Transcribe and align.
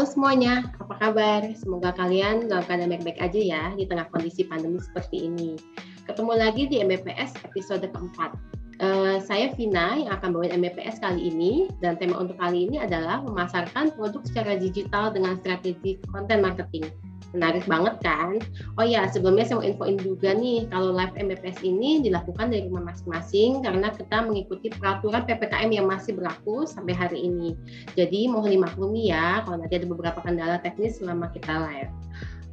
Halo 0.00 0.16
semuanya, 0.16 0.64
apa 0.80 0.96
kabar? 0.96 1.44
Semoga 1.52 1.92
kalian 1.92 2.48
dalam 2.48 2.64
keadaan 2.64 2.88
baik-baik 2.88 3.20
aja 3.20 3.36
ya 3.36 3.64
di 3.76 3.84
tengah 3.84 4.08
kondisi 4.08 4.48
pandemi 4.48 4.80
seperti 4.80 5.28
ini. 5.28 5.60
Ketemu 6.08 6.40
lagi 6.40 6.64
di 6.72 6.80
MBPS 6.80 7.36
episode 7.44 7.84
keempat. 7.84 8.32
Uh, 8.80 9.20
saya 9.20 9.52
Vina 9.52 10.00
yang 10.00 10.16
akan 10.16 10.32
bawain 10.32 10.56
MBPS 10.56 11.04
kali 11.04 11.28
ini 11.28 11.68
dan 11.84 12.00
tema 12.00 12.16
untuk 12.16 12.40
kali 12.40 12.64
ini 12.64 12.80
adalah 12.80 13.20
memasarkan 13.20 13.92
produk 13.92 14.24
secara 14.24 14.56
digital 14.56 15.12
dengan 15.12 15.36
strategi 15.36 16.00
konten 16.08 16.40
marketing. 16.40 16.88
Menarik 17.30 17.62
banget 17.70 17.94
kan? 18.02 18.42
Oh 18.74 18.82
ya, 18.82 19.06
sebelumnya 19.06 19.46
saya 19.46 19.62
mau 19.62 19.66
infoin 19.66 19.96
juga 20.02 20.34
nih, 20.34 20.66
kalau 20.66 20.90
live 20.90 21.14
MBPS 21.14 21.62
ini 21.62 22.02
dilakukan 22.02 22.50
dari 22.50 22.66
rumah 22.66 22.90
masing-masing 22.90 23.62
karena 23.62 23.94
kita 23.94 24.26
mengikuti 24.26 24.66
peraturan 24.74 25.22
PPKM 25.22 25.70
yang 25.70 25.86
masih 25.86 26.18
berlaku 26.18 26.66
sampai 26.66 26.94
hari 26.94 27.22
ini. 27.22 27.54
Jadi 27.94 28.26
mohon 28.26 28.50
dimaklumi 28.50 29.14
ya 29.14 29.46
kalau 29.46 29.62
nanti 29.62 29.78
ada 29.78 29.86
beberapa 29.86 30.18
kendala 30.26 30.58
teknis 30.58 30.98
selama 30.98 31.30
kita 31.30 31.54
live. 31.70 31.92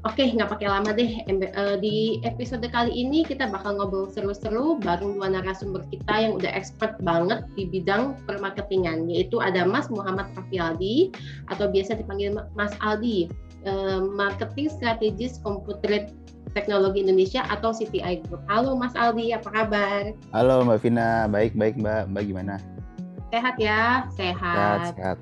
Oke, 0.06 0.30
nggak 0.30 0.54
pakai 0.54 0.70
lama 0.70 0.94
deh. 0.94 1.26
Eh, 1.26 1.76
di 1.82 2.22
episode 2.22 2.64
kali 2.70 2.94
ini 2.94 3.26
kita 3.26 3.50
bakal 3.50 3.82
ngobrol 3.82 4.08
seru-seru 4.08 4.78
bareng 4.78 5.18
dua 5.18 5.34
narasumber 5.34 5.84
kita 5.90 6.14
yang 6.22 6.38
udah 6.38 6.54
expert 6.54 6.96
banget 7.02 7.42
di 7.58 7.66
bidang 7.66 8.14
permarketingan, 8.30 9.10
yaitu 9.10 9.42
ada 9.42 9.66
Mas 9.66 9.90
Muhammad 9.90 10.30
Rafialdi 10.38 11.10
atau 11.50 11.66
biasa 11.68 11.98
dipanggil 11.98 12.38
Mas 12.54 12.72
Aldi 12.78 13.28
Eh, 13.68 14.00
marketing 14.16 14.72
Strategis 14.72 15.44
Komputer 15.44 16.08
Teknologi 16.56 17.04
Indonesia 17.04 17.44
atau 17.52 17.76
CTI 17.76 18.24
Group. 18.24 18.40
Halo 18.48 18.80
Mas 18.80 18.96
Aldi, 18.96 19.36
apa 19.36 19.52
kabar? 19.52 20.16
Halo 20.32 20.64
Mbak 20.64 20.88
Vina, 20.88 21.28
baik-baik 21.28 21.76
Mbak. 21.76 22.08
Mbak 22.16 22.24
gimana? 22.32 22.56
Sehat 23.28 23.60
ya, 23.60 24.08
sehat. 24.16 24.96
Sehat, 24.96 24.96
sehat. 24.96 25.18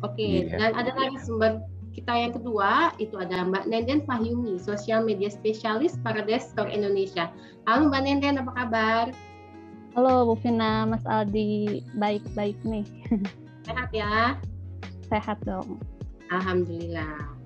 Oke, 0.00 0.48
iya. 0.48 0.56
dan 0.56 0.72
ada 0.80 0.96
lagi 0.96 1.20
sumber 1.20 1.60
kita 1.92 2.12
yang 2.12 2.32
kedua 2.32 2.96
itu 2.96 3.20
ada 3.20 3.44
Mbak 3.44 3.68
Nenden 3.68 4.00
Fahyumi, 4.08 4.56
Social 4.56 5.04
Media 5.04 5.28
Spesialis 5.28 6.00
Parades 6.00 6.48
Store 6.48 6.72
Indonesia. 6.72 7.28
Halo 7.68 7.92
Mbak 7.92 8.00
Nenden, 8.00 8.40
apa 8.40 8.52
kabar? 8.56 9.04
Halo 9.92 10.32
Bu 10.32 10.40
Vina, 10.40 10.88
Mas 10.88 11.04
Aldi, 11.04 11.84
baik-baik 12.00 12.56
nih. 12.64 12.88
Sehat 13.68 13.92
ya? 13.92 14.40
Sehat 15.12 15.36
dong. 15.44 15.76
Alhamdulillah. 16.30 17.36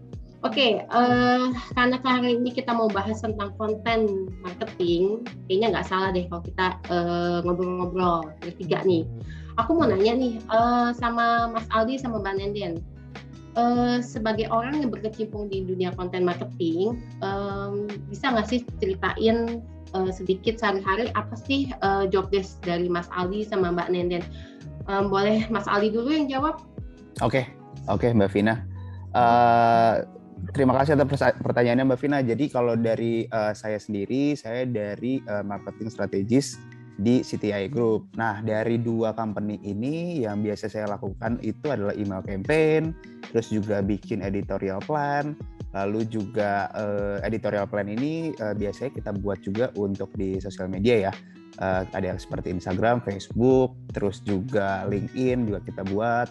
Oke, 0.41 0.57
okay, 0.57 0.89
uh, 0.89 1.53
eh, 1.53 1.77
karena 1.77 2.01
hari 2.01 2.41
ini 2.41 2.49
kita 2.49 2.73
mau 2.73 2.89
bahas 2.89 3.21
tentang 3.21 3.53
konten 3.61 4.25
marketing, 4.41 5.21
kayaknya 5.45 5.77
nggak 5.77 5.89
salah 5.93 6.09
deh 6.17 6.25
kalau 6.33 6.41
kita 6.49 6.67
uh, 6.89 7.45
ngobrol-ngobrol 7.45 8.25
bertiga 8.41 8.81
nih. 8.89 9.05
Aku 9.61 9.77
mau 9.77 9.85
nanya 9.85 10.17
nih 10.17 10.41
uh, 10.49 10.97
sama 10.97 11.53
Mas 11.53 11.69
Aldi 11.69 12.01
sama 12.01 12.25
Mbak 12.25 12.35
Nenden, 12.41 12.81
uh, 13.61 14.01
sebagai 14.01 14.49
orang 14.49 14.81
yang 14.81 14.89
berkecimpung 14.89 15.53
di 15.53 15.61
dunia 15.61 15.93
konten 15.93 16.25
marketing, 16.25 16.97
um, 17.21 17.85
bisa 18.09 18.33
nggak 18.33 18.49
sih 18.49 18.65
ceritain 18.81 19.61
uh, 19.93 20.09
sedikit 20.09 20.57
sehari-hari 20.57 21.13
apa 21.21 21.37
sih 21.37 21.69
uh, 21.85 22.09
job 22.09 22.33
desk 22.33 22.57
dari 22.65 22.89
Mas 22.89 23.13
Aldi 23.13 23.45
sama 23.45 23.77
Mbak 23.77 23.93
Nenden? 23.93 24.25
Um, 24.89 25.13
boleh 25.13 25.45
Mas 25.53 25.69
Aldi 25.69 25.93
dulu 25.93 26.17
yang 26.17 26.33
jawab? 26.33 26.65
Oke, 27.21 27.45
okay. 27.45 27.45
oke 27.93 28.09
okay, 28.09 28.17
Mbak 28.17 28.33
Vina. 28.33 28.70
Uh, 29.11 30.07
terima 30.55 30.79
kasih 30.79 30.95
atas 30.95 31.35
pertanyaannya 31.43 31.85
Mbak 31.91 31.99
Vina. 31.99 32.19
Jadi 32.23 32.45
kalau 32.47 32.79
dari 32.79 33.27
uh, 33.27 33.51
saya 33.55 33.79
sendiri, 33.83 34.39
saya 34.39 34.63
dari 34.67 35.19
uh, 35.27 35.43
marketing 35.43 35.91
strategis 35.91 36.59
di 37.01 37.25
CTI 37.25 37.73
Group. 37.73 38.13
Nah, 38.15 38.45
dari 38.45 38.77
dua 38.77 39.17
company 39.17 39.57
ini 39.65 40.23
yang 40.23 40.45
biasa 40.45 40.69
saya 40.69 40.87
lakukan 40.87 41.41
itu 41.41 41.73
adalah 41.73 41.97
email 41.97 42.21
campaign, 42.21 42.93
terus 43.33 43.49
juga 43.49 43.81
bikin 43.81 44.21
editorial 44.21 44.85
plan, 44.85 45.33
lalu 45.73 46.05
juga 46.07 46.69
uh, 46.77 47.19
editorial 47.25 47.65
plan 47.67 47.89
ini 47.89 48.37
uh, 48.39 48.53
biasanya 48.53 48.93
kita 48.93 49.11
buat 49.17 49.41
juga 49.41 49.73
untuk 49.81 50.13
di 50.15 50.39
sosial 50.39 50.69
media 50.69 51.11
ya. 51.11 51.15
Uh, 51.59 51.83
ada 51.93 52.15
yang 52.15 52.21
seperti 52.21 52.53
Instagram, 52.53 53.03
Facebook, 53.03 53.75
terus 53.91 54.23
juga 54.23 54.87
LinkedIn 54.87 55.51
juga 55.51 55.61
kita 55.67 55.83
buat 55.91 56.29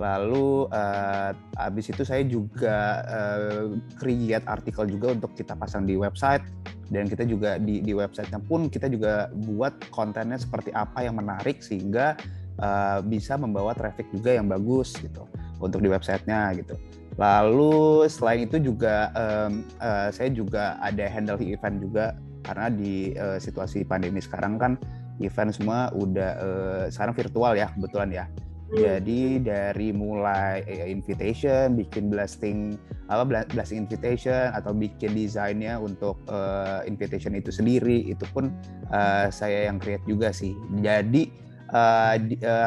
Lalu 0.00 0.64
uh, 0.72 1.30
habis 1.60 1.92
itu 1.92 2.08
saya 2.08 2.24
juga 2.24 3.04
uh, 3.04 3.76
create 4.00 4.48
artikel 4.48 4.88
juga 4.88 5.12
untuk 5.12 5.36
kita 5.36 5.52
pasang 5.52 5.84
di 5.84 5.92
website 5.92 6.40
dan 6.88 7.04
kita 7.04 7.28
juga 7.28 7.60
di 7.60 7.84
di 7.84 7.92
websitenya 7.92 8.40
pun 8.48 8.72
kita 8.72 8.88
juga 8.88 9.28
buat 9.44 9.76
kontennya 9.92 10.40
seperti 10.40 10.72
apa 10.72 11.04
yang 11.04 11.20
menarik 11.20 11.60
sehingga 11.60 12.16
uh, 12.64 13.04
bisa 13.04 13.36
membawa 13.36 13.76
traffic 13.76 14.08
juga 14.08 14.40
yang 14.40 14.48
bagus 14.48 14.96
gitu 14.96 15.28
untuk 15.60 15.84
di 15.84 15.92
websitenya 15.92 16.56
gitu. 16.56 16.80
Lalu 17.20 18.08
selain 18.08 18.48
itu 18.48 18.56
juga 18.56 19.12
um, 19.12 19.60
uh, 19.84 20.08
saya 20.08 20.32
juga 20.32 20.80
ada 20.80 21.04
handle 21.12 21.36
event 21.44 21.76
juga 21.76 22.16
karena 22.40 22.72
di 22.72 23.12
uh, 23.20 23.36
situasi 23.36 23.84
pandemi 23.84 24.24
sekarang 24.24 24.56
kan 24.56 24.72
event 25.20 25.52
semua 25.52 25.92
udah 25.92 26.30
uh, 26.40 26.84
sekarang 26.88 27.12
virtual 27.12 27.52
ya 27.52 27.68
kebetulan 27.76 28.08
ya. 28.08 28.24
Jadi 28.70 29.42
dari 29.42 29.90
mulai 29.90 30.62
eh, 30.62 30.86
invitation, 30.86 31.74
bikin 31.74 32.06
blasting 32.06 32.78
apa 33.10 33.26
blasting 33.50 33.82
invitation 33.82 34.54
atau 34.54 34.70
bikin 34.70 35.18
desainnya 35.18 35.74
untuk 35.82 36.14
uh, 36.30 36.86
invitation 36.86 37.34
itu 37.34 37.50
sendiri 37.50 38.06
itu 38.06 38.22
pun 38.30 38.54
uh, 38.94 39.26
saya 39.34 39.66
yang 39.66 39.82
create 39.82 40.06
juga 40.06 40.30
sih. 40.30 40.54
Jadi 40.78 41.26
uh, 41.74 42.14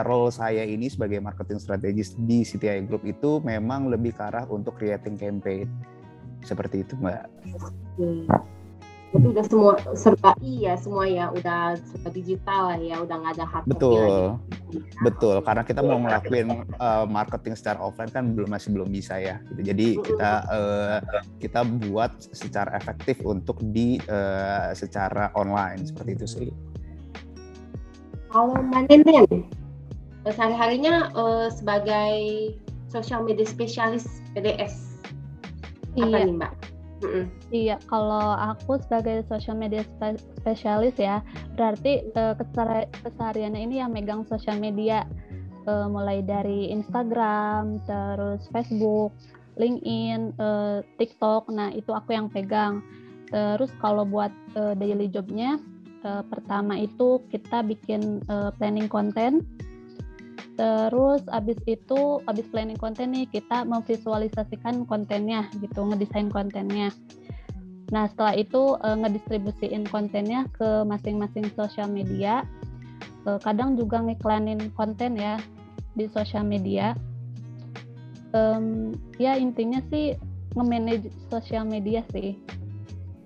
role 0.03 0.27
saya 0.35 0.67
ini 0.67 0.91
sebagai 0.91 1.23
marketing 1.23 1.63
strategis 1.63 2.19
di 2.19 2.43
CTI 2.43 2.83
Group 2.83 3.07
itu 3.07 3.39
memang 3.39 3.87
lebih 3.87 4.11
ke 4.11 4.23
arah 4.27 4.43
untuk 4.51 4.75
creating 4.75 5.15
campaign. 5.15 5.71
Seperti 6.43 6.83
itu, 6.83 6.99
Mbak. 6.99 7.23
Itu 9.13 9.27
udah 9.29 9.45
semua 9.45 9.73
serba 9.93 10.31
iya 10.41 10.73
semua 10.73 11.05
ya 11.05 11.29
udah 11.29 11.77
serba 11.77 12.09
digital 12.09 12.73
lah 12.73 12.79
ya 12.81 12.97
udah 12.97 13.15
nggak 13.21 13.33
ada 13.37 13.45
hard 13.45 13.65
betul. 13.69 13.93
lagi. 13.93 14.77
betul 15.05 15.35
karena 15.45 15.61
kita 15.61 15.81
mau 15.85 16.01
ngelakuin 16.01 16.47
uh, 16.81 17.05
marketing 17.05 17.53
secara 17.53 17.77
offline 17.77 18.09
kan 18.09 18.33
belum 18.33 18.49
masih 18.49 18.73
belum 18.73 18.89
bisa 18.89 19.21
ya. 19.21 19.37
Gitu. 19.53 19.61
jadi 19.69 19.87
kita 20.01 20.31
uh, 20.49 20.97
kita 21.37 21.61
buat 21.85 22.11
secara 22.33 22.73
efektif 22.73 23.21
untuk 23.21 23.61
di 23.69 24.01
uh, 24.09 24.73
secara 24.73 25.29
online. 25.37 25.85
Seperti 25.85 26.09
itu 26.17 26.25
sih. 26.25 26.49
Kalau 28.33 28.57
Manenden 28.65 29.45
sehari 30.25 30.55
harinya 30.57 31.13
uh, 31.13 31.53
sebagai 31.53 32.49
social 32.89 33.21
media 33.21 33.45
spesialis 33.45 34.07
PDS 34.33 34.93
apa 35.93 36.09
iya. 36.09 36.25
nih 36.25 36.35
mbak 36.41 36.53
Mm-mm. 37.03 37.25
Iya, 37.51 37.75
kalau 37.91 38.33
aku 38.33 38.79
sebagai 38.79 39.27
social 39.27 39.59
media 39.59 39.83
spe- 39.83 40.23
spesialis 40.39 40.95
ya, 40.95 41.19
berarti 41.59 42.07
uh, 42.15 42.33
kesehariannya 43.03 43.61
ini 43.67 43.75
yang 43.83 43.91
megang 43.91 44.23
sosial 44.23 44.57
media, 44.57 45.03
uh, 45.67 45.91
mulai 45.91 46.23
dari 46.23 46.71
Instagram, 46.71 47.83
terus 47.83 48.47
Facebook, 48.49 49.11
LinkedIn, 49.59 50.33
uh, 50.39 50.79
TikTok. 50.97 51.51
Nah 51.51 51.69
itu 51.75 51.91
aku 51.91 52.15
yang 52.15 52.31
pegang. 52.31 52.81
Terus 53.33 53.73
kalau 53.81 54.05
buat 54.05 54.29
uh, 54.53 54.77
daily 54.77 55.09
jobnya, 55.09 55.57
uh, 56.05 56.21
pertama 56.21 56.77
itu 56.77 57.17
kita 57.33 57.65
bikin 57.65 58.21
uh, 58.29 58.53
planning 58.55 58.85
konten 58.85 59.41
Terus 60.53 61.25
abis 61.33 61.57
itu, 61.65 62.21
abis 62.29 62.45
planning 62.53 62.77
konten 62.77 63.13
nih, 63.13 63.25
kita 63.33 63.65
memvisualisasikan 63.65 64.85
kontennya 64.85 65.49
gitu, 65.57 65.81
ngedesain 65.81 66.29
kontennya. 66.29 66.93
Nah 67.89 68.09
setelah 68.09 68.37
itu 68.37 68.77
e, 68.81 68.87
ngedistribusiin 69.01 69.85
kontennya 69.89 70.49
ke 70.53 70.85
masing-masing 70.85 71.49
sosial 71.57 71.89
media. 71.89 72.45
E, 73.25 73.37
kadang 73.41 73.77
juga 73.77 74.01
ngiklanin 74.01 74.69
konten 74.77 75.17
ya 75.17 75.41
di 75.97 76.05
sosial 76.09 76.45
media. 76.45 76.93
E, 78.33 78.41
ya 79.17 79.37
intinya 79.37 79.81
sih 79.89 80.17
nge-manage 80.53 81.09
sosial 81.33 81.65
media 81.65 82.05
sih. 82.13 82.37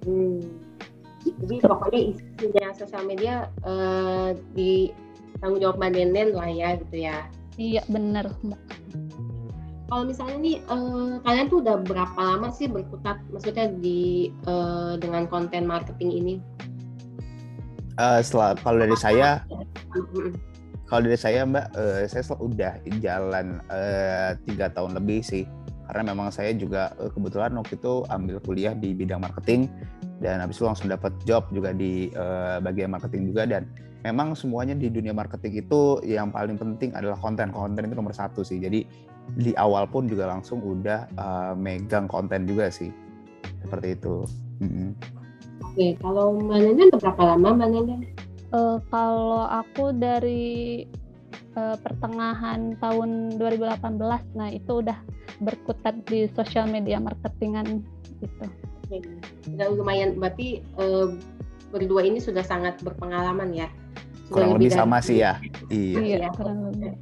Hmm. 0.08 0.40
Jadi 1.44 1.60
pokoknya 1.60 2.02
isinya 2.16 2.68
sosial 2.72 3.04
media 3.04 3.36
uh, 3.68 4.32
di 4.56 4.96
tanggung 5.40 5.62
jawab 5.62 5.78
Mbak 5.80 5.92
Nenen 5.94 6.30
lah 6.34 6.50
ya 6.50 6.70
gitu 6.80 6.96
ya. 6.98 7.18
Iya 7.58 7.82
bener 7.90 8.30
Kalau 9.88 10.04
misalnya 10.04 10.38
nih 10.44 10.58
uh, 10.68 11.18
kalian 11.24 11.48
tuh 11.48 11.64
udah 11.64 11.80
berapa 11.88 12.20
lama 12.20 12.52
sih 12.52 12.68
berkutat 12.68 13.24
maksudnya 13.32 13.72
di 13.80 14.30
uh, 14.46 15.00
dengan 15.00 15.26
konten 15.32 15.64
marketing 15.64 16.12
ini? 16.12 16.34
Uh, 17.98 18.20
setelah 18.22 18.54
kalau 18.62 18.84
dari 18.84 18.98
saya 19.00 19.42
kalau 20.92 21.02
dari 21.08 21.18
saya 21.18 21.48
Mbak 21.48 21.68
uh, 21.74 22.04
saya 22.06 22.24
udah 22.36 22.74
jalan 23.00 23.64
tiga 24.44 24.68
uh, 24.70 24.72
tahun 24.76 24.92
lebih 25.00 25.24
sih 25.24 25.48
karena 25.88 26.12
memang 26.12 26.30
saya 26.36 26.52
juga 26.52 26.92
uh, 27.00 27.08
kebetulan 27.08 27.56
waktu 27.56 27.80
itu 27.80 28.04
ambil 28.12 28.38
kuliah 28.44 28.76
di 28.76 28.92
bidang 28.92 29.24
marketing 29.24 29.72
dan 30.20 30.44
habis 30.44 30.60
itu 30.60 30.68
langsung 30.68 30.92
dapat 30.92 31.16
job 31.24 31.48
juga 31.56 31.72
di 31.72 32.12
uh, 32.14 32.60
bagian 32.60 32.92
marketing 32.92 33.32
juga 33.32 33.48
dan 33.48 33.64
memang 34.08 34.34
semuanya 34.34 34.74
di 34.74 34.88
dunia 34.88 35.12
marketing 35.12 35.68
itu 35.68 36.00
yang 36.08 36.32
paling 36.32 36.56
penting 36.56 36.96
adalah 36.96 37.20
konten. 37.20 37.52
Konten 37.52 37.84
itu 37.84 37.96
nomor 37.96 38.16
satu 38.16 38.42
sih. 38.42 38.58
Jadi 38.58 38.88
di 39.36 39.52
awal 39.60 39.92
pun 39.92 40.08
juga 40.08 40.32
langsung 40.32 40.64
udah 40.64 41.12
uh, 41.20 41.54
megang 41.54 42.08
konten 42.08 42.48
juga 42.48 42.72
sih. 42.72 42.90
Seperti 43.68 44.00
itu. 44.00 44.24
Mm-hmm. 44.58 44.90
oke 45.62 45.88
kalau 46.02 46.34
mbak 46.34 46.98
berapa 46.98 47.22
lama 47.22 47.50
mbak 47.62 48.10
uh, 48.58 48.82
kalau 48.90 49.46
aku 49.46 49.94
dari 49.94 50.82
uh, 51.54 51.78
pertengahan 51.78 52.74
tahun 52.82 53.38
2018 53.38 54.02
nah 54.34 54.50
itu 54.50 54.82
udah 54.82 54.98
berkutat 55.46 55.94
di 56.10 56.26
sosial 56.34 56.66
media 56.66 56.98
marketingan 56.98 57.86
gitu 58.18 58.50
Udah 59.52 59.68
lumayan. 59.72 60.16
Berarti 60.16 60.64
uh, 60.80 61.12
berdua 61.72 62.08
ini 62.08 62.24
sudah 62.24 62.44
sangat 62.44 62.80
berpengalaman 62.80 63.52
ya. 63.52 63.68
Kurang 64.28 64.60
lebih 64.60 64.72
sama 64.74 65.00
sih 65.00 65.24
ya. 65.24 65.40
Iya. 65.72 66.20
iya 66.20 66.30
kurang 66.36 66.72
lebih. 66.72 66.94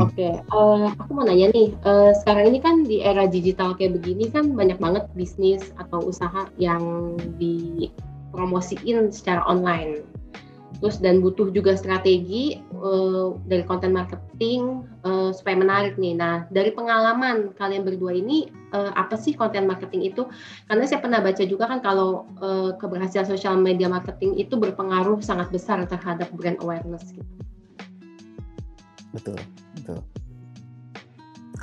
Oke, 0.00 0.16
okay. 0.16 0.32
uh, 0.48 0.88
eh, 0.88 0.96
aku 0.96 1.12
mau 1.12 1.28
nanya 1.28 1.52
nih, 1.52 1.76
uh, 1.84 2.16
sekarang 2.24 2.56
ini 2.56 2.58
kan 2.64 2.88
di 2.88 3.04
era 3.04 3.28
digital 3.28 3.76
kayak 3.76 4.00
begini 4.00 4.32
kan 4.32 4.56
banyak 4.56 4.80
banget 4.80 5.04
bisnis 5.12 5.76
atau 5.76 6.00
usaha 6.08 6.48
yang 6.56 6.80
dipromosiin 7.36 9.12
secara 9.12 9.44
online 9.44 10.00
terus 10.84 11.00
dan 11.00 11.24
butuh 11.24 11.48
juga 11.48 11.72
strategi 11.80 12.60
uh, 12.76 13.32
dari 13.48 13.64
konten 13.64 13.96
marketing 13.96 14.84
uh, 15.00 15.32
supaya 15.32 15.56
menarik 15.56 15.96
nih. 15.96 16.12
Nah, 16.12 16.44
dari 16.52 16.76
pengalaman 16.76 17.56
kalian 17.56 17.88
berdua 17.88 18.12
ini 18.12 18.52
uh, 18.76 18.92
apa 18.92 19.16
sih 19.16 19.32
konten 19.32 19.64
marketing 19.64 20.12
itu? 20.12 20.28
Karena 20.68 20.84
saya 20.84 21.00
pernah 21.00 21.24
baca 21.24 21.40
juga 21.48 21.72
kan 21.72 21.80
kalau 21.80 22.28
uh, 22.44 22.76
keberhasilan 22.76 23.24
sosial 23.24 23.56
media 23.56 23.88
marketing 23.88 24.36
itu 24.36 24.60
berpengaruh 24.60 25.24
sangat 25.24 25.48
besar 25.48 25.80
terhadap 25.88 26.28
brand 26.36 26.60
awareness 26.60 27.08
gitu. 27.16 27.32
Betul, 29.16 29.40
betul. 29.80 30.04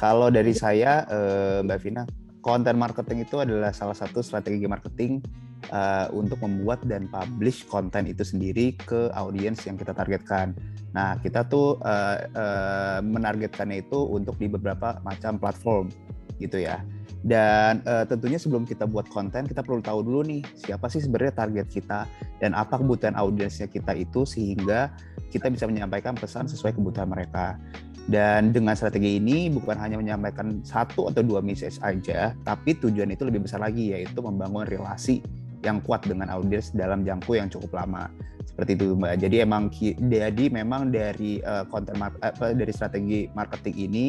Kalau 0.01 0.33
dari 0.33 0.57
saya 0.57 1.05
uh, 1.13 1.61
Mbak 1.61 1.77
Vina, 1.77 2.09
konten 2.41 2.73
marketing 2.73 3.21
itu 3.21 3.37
adalah 3.37 3.69
salah 3.69 3.93
satu 3.93 4.25
strategi 4.25 4.65
marketing 4.65 5.21
uh, 5.69 6.09
untuk 6.15 6.41
membuat 6.41 6.81
dan 6.89 7.05
publish 7.11 7.67
konten 7.69 8.09
itu 8.09 8.25
sendiri 8.25 8.73
ke 8.73 9.13
audiens 9.13 9.61
yang 9.69 9.77
kita 9.77 9.93
targetkan. 9.93 10.57
Nah, 10.91 11.21
kita 11.21 11.45
tuh 11.45 11.77
uh, 11.85 12.17
uh, 12.33 12.99
menargetkannya 13.05 13.85
itu 13.85 13.99
untuk 14.09 14.41
di 14.41 14.49
beberapa 14.49 14.97
macam 15.05 15.37
platform 15.37 15.93
gitu 16.41 16.57
ya. 16.57 16.81
Dan 17.21 17.85
uh, 17.85 18.01
tentunya 18.09 18.41
sebelum 18.41 18.65
kita 18.65 18.89
buat 18.89 19.05
konten, 19.13 19.45
kita 19.45 19.61
perlu 19.61 19.77
tahu 19.85 20.01
dulu 20.01 20.25
nih 20.25 20.41
siapa 20.57 20.89
sih 20.89 21.05
sebenarnya 21.05 21.37
target 21.37 21.67
kita 21.69 22.09
dan 22.41 22.57
apa 22.57 22.81
kebutuhan 22.81 23.13
audiensnya 23.13 23.69
kita 23.69 23.93
itu 23.93 24.25
sehingga 24.25 24.89
kita 25.29 25.53
bisa 25.53 25.69
menyampaikan 25.69 26.17
pesan 26.17 26.49
sesuai 26.49 26.73
kebutuhan 26.73 27.05
mereka. 27.13 27.61
Dan 28.09 28.49
dengan 28.49 28.73
strategi 28.73 29.21
ini 29.21 29.53
bukan 29.53 29.77
hanya 29.77 30.01
menyampaikan 30.01 30.65
satu 30.65 31.13
atau 31.13 31.21
dua 31.21 31.45
message 31.45 31.77
aja, 31.85 32.33
tapi 32.41 32.73
tujuan 32.73 33.13
itu 33.13 33.21
lebih 33.21 33.45
besar 33.45 33.61
lagi 33.61 33.93
yaitu 33.93 34.17
membangun 34.25 34.65
relasi 34.65 35.21
yang 35.61 35.81
kuat 35.81 36.05
dengan 36.05 36.29
audiens 36.29 36.73
dalam 36.73 37.05
jangkau 37.05 37.37
yang 37.37 37.49
cukup 37.49 37.81
lama. 37.81 38.09
Seperti 38.41 38.75
itu 38.77 38.97
mbak. 38.97 39.21
Jadi 39.21 39.35
emang 39.41 39.69
jadi 40.09 40.45
memang 40.51 40.91
dari 40.91 41.39
uh, 41.45 41.63
konten 41.69 41.97
uh, 42.01 42.11
dari 42.53 42.73
strategi 42.73 43.29
marketing 43.31 43.75
ini 43.77 44.07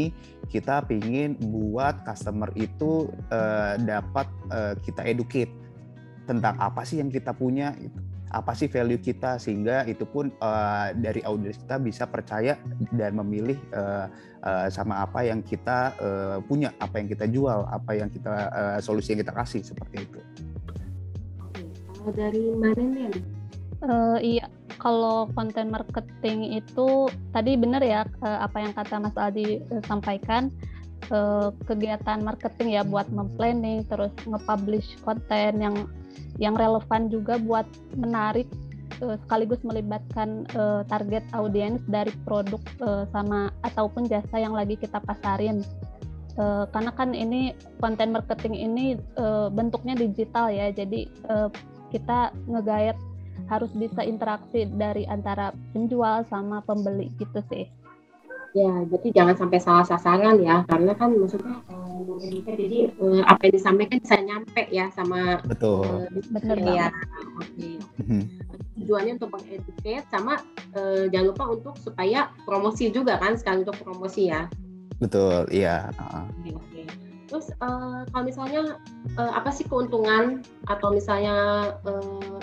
kita 0.49 0.83
ingin 0.89 1.39
buat 1.39 2.03
customer 2.03 2.51
itu 2.59 3.13
uh, 3.31 3.79
dapat 3.81 4.27
uh, 4.51 4.75
kita 4.83 5.05
educate 5.07 5.53
tentang 6.27 6.57
apa 6.59 6.83
sih 6.83 7.03
yang 7.03 7.11
kita 7.13 7.35
punya 7.35 7.77
apa 8.33 8.57
sih 8.57 8.67
value 8.67 8.97
kita 8.97 9.37
sehingga 9.37 9.85
itu 9.85 10.09
pun 10.09 10.33
uh, 10.41 10.89
dari 10.97 11.21
audiens 11.29 11.61
kita 11.61 11.77
bisa 11.77 12.09
percaya 12.09 12.57
dan 12.97 13.13
memilih 13.21 13.61
uh, 13.77 14.09
uh, 14.41 14.67
sama 14.73 15.05
apa 15.05 15.29
yang 15.29 15.45
kita 15.45 15.93
uh, 16.01 16.39
punya 16.49 16.73
apa 16.81 16.97
yang 16.97 17.09
kita 17.13 17.29
jual 17.29 17.69
apa 17.69 17.93
yang 17.93 18.09
kita 18.09 18.33
uh, 18.49 18.79
solusi 18.81 19.13
yang 19.13 19.21
kita 19.21 19.37
kasih 19.37 19.61
seperti 19.61 20.09
itu 20.09 20.21
dari 22.11 22.51
mana 22.59 22.83
nih? 22.83 23.15
Uh, 23.83 24.19
iya, 24.23 24.47
kalau 24.79 25.27
konten 25.35 25.75
marketing 25.75 26.63
itu 26.63 27.11
tadi 27.35 27.59
benar 27.59 27.83
ya 27.83 28.07
uh, 28.23 28.47
apa 28.47 28.63
yang 28.63 28.71
kata 28.75 29.03
Mas 29.03 29.19
Aldi 29.19 29.59
uh, 29.75 29.83
sampaikan 29.91 30.55
uh, 31.11 31.51
kegiatan 31.67 32.23
marketing 32.23 32.79
ya 32.79 32.87
buat 32.87 33.11
memplanning 33.11 33.83
terus 33.91 34.15
nge-publish 34.23 34.87
konten 35.03 35.59
yang 35.59 35.75
yang 36.39 36.55
relevan 36.55 37.11
juga 37.11 37.43
buat 37.43 37.67
menarik 37.99 38.47
sekaligus 39.03 39.59
melibatkan 39.67 40.47
target 40.87 41.27
audiens 41.35 41.83
dari 41.91 42.15
produk 42.23 42.63
sama 43.11 43.51
ataupun 43.67 44.07
jasa 44.07 44.39
yang 44.39 44.55
lagi 44.55 44.79
kita 44.79 45.03
pasarin. 45.03 45.59
Karena 46.71 46.93
kan 46.95 47.11
ini 47.11 47.51
konten 47.83 48.15
marketing 48.15 48.55
ini 48.55 48.95
bentuknya 49.51 49.99
digital 49.99 50.55
ya, 50.55 50.71
jadi 50.71 51.11
kita 51.93 52.33
ngegayat 52.49 52.97
harus 53.53 53.69
bisa 53.77 54.01
interaksi 54.01 54.65
dari 54.65 55.05
antara 55.05 55.53
penjual 55.77 56.25
sama 56.33 56.65
pembeli 56.65 57.13
gitu 57.21 57.45
sih. 57.53 57.69
Ya, 58.53 58.85
jadi 58.85 59.09
jangan 59.17 59.37
sampai 59.37 59.59
salah 59.65 59.85
sasaran 59.89 60.37
ya, 60.45 60.61
karena 60.69 60.93
kan 60.93 61.17
maksudnya 61.17 61.65
uh, 61.73 62.21
jadi 62.21 62.93
uh, 63.01 63.25
apa 63.25 63.49
yang 63.49 63.55
disampaikan 63.57 63.97
bisa 63.97 64.17
nyampe 64.21 64.63
ya 64.69 64.93
sama 64.93 65.41
betul, 65.49 65.89
uh, 65.89 66.05
betul 66.37 66.61
ya. 66.61 66.93
Oke. 67.41 67.49
Okay. 67.49 67.75
Mm-hmm. 68.05 68.23
Tujuannya 68.77 69.13
untuk 69.17 69.31
mengeduket 69.33 70.05
sama 70.13 70.37
uh, 70.77 71.05
jangan 71.09 71.27
lupa 71.33 71.45
untuk 71.49 71.75
supaya 71.81 72.29
promosi 72.45 72.93
juga 72.93 73.17
kan 73.17 73.41
sekali 73.41 73.65
untuk 73.65 73.81
promosi 73.81 74.29
ya. 74.29 74.45
Betul, 75.01 75.49
iya. 75.49 75.89
Uh. 75.97 76.29
Okay, 76.45 76.53
okay. 76.53 76.72
Terus 77.33 77.49
uh, 77.65 78.05
kalau 78.13 78.29
misalnya 78.29 78.77
uh, 79.17 79.33
apa 79.33 79.49
sih 79.49 79.65
keuntungan 79.65 80.45
atau 80.69 80.93
misalnya 80.93 81.73
uh, 81.89 82.37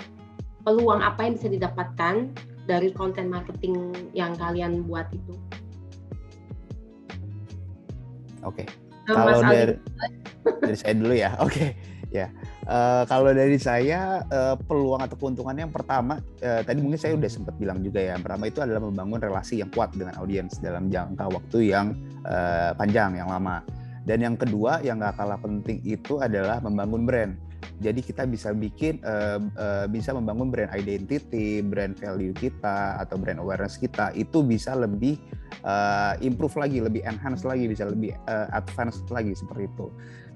peluang 0.66 0.98
apa 0.98 1.30
yang 1.30 1.38
bisa 1.38 1.46
didapatkan 1.46 2.34
dari 2.66 2.90
konten 2.90 3.30
marketing 3.30 3.94
yang 4.18 4.34
kalian 4.34 4.82
buat 4.82 5.06
itu? 5.14 5.38
Oke. 8.42 8.66
Okay. 8.66 8.68
Kalau 9.06 9.38
dari, 9.46 9.78
dari 10.66 10.74
saya 10.74 10.94
dulu 10.98 11.14
ya. 11.14 11.38
Oke. 11.38 11.54
Okay. 11.54 11.68
Ya. 12.10 12.26
Uh, 12.66 13.06
kalau 13.06 13.30
dari 13.30 13.62
saya 13.62 14.26
uh, 14.26 14.58
peluang 14.58 15.06
atau 15.06 15.14
keuntungannya 15.14 15.70
yang 15.70 15.74
pertama 15.74 16.18
uh, 16.42 16.62
tadi 16.66 16.82
mungkin 16.82 16.98
saya 16.98 17.14
udah 17.14 17.30
sempat 17.30 17.54
bilang 17.62 17.78
juga 17.78 18.02
ya. 18.02 18.18
Yang 18.18 18.26
pertama 18.26 18.44
itu 18.50 18.58
adalah 18.58 18.82
membangun 18.82 19.22
relasi 19.22 19.62
yang 19.62 19.70
kuat 19.70 19.94
dengan 19.94 20.18
audiens 20.18 20.58
dalam 20.58 20.90
jangka 20.90 21.30
waktu 21.30 21.70
yang 21.70 21.94
uh, 22.26 22.74
panjang 22.74 23.22
yang 23.22 23.30
lama 23.30 23.62
dan 24.10 24.26
yang 24.26 24.34
kedua 24.34 24.82
yang 24.82 24.98
gak 24.98 25.22
kalah 25.22 25.38
penting 25.38 25.78
itu 25.86 26.18
adalah 26.18 26.58
membangun 26.58 27.06
brand. 27.06 27.38
Jadi 27.78 28.02
kita 28.02 28.26
bisa 28.26 28.50
bikin 28.50 28.98
uh, 29.06 29.38
uh, 29.38 29.86
bisa 29.86 30.10
membangun 30.10 30.50
brand 30.50 30.68
identity, 30.74 31.62
brand 31.62 31.94
value 31.94 32.34
kita 32.34 32.98
atau 32.98 33.14
brand 33.14 33.38
awareness 33.38 33.78
kita 33.78 34.10
itu 34.18 34.42
bisa 34.42 34.74
lebih 34.74 35.14
uh, 35.62 36.18
improve 36.18 36.58
lagi, 36.58 36.82
lebih 36.82 37.06
enhance 37.06 37.46
lagi, 37.46 37.70
bisa 37.70 37.86
lebih 37.86 38.18
uh, 38.26 38.50
advance 38.50 38.98
lagi 39.14 39.30
seperti 39.38 39.70
itu. 39.70 39.86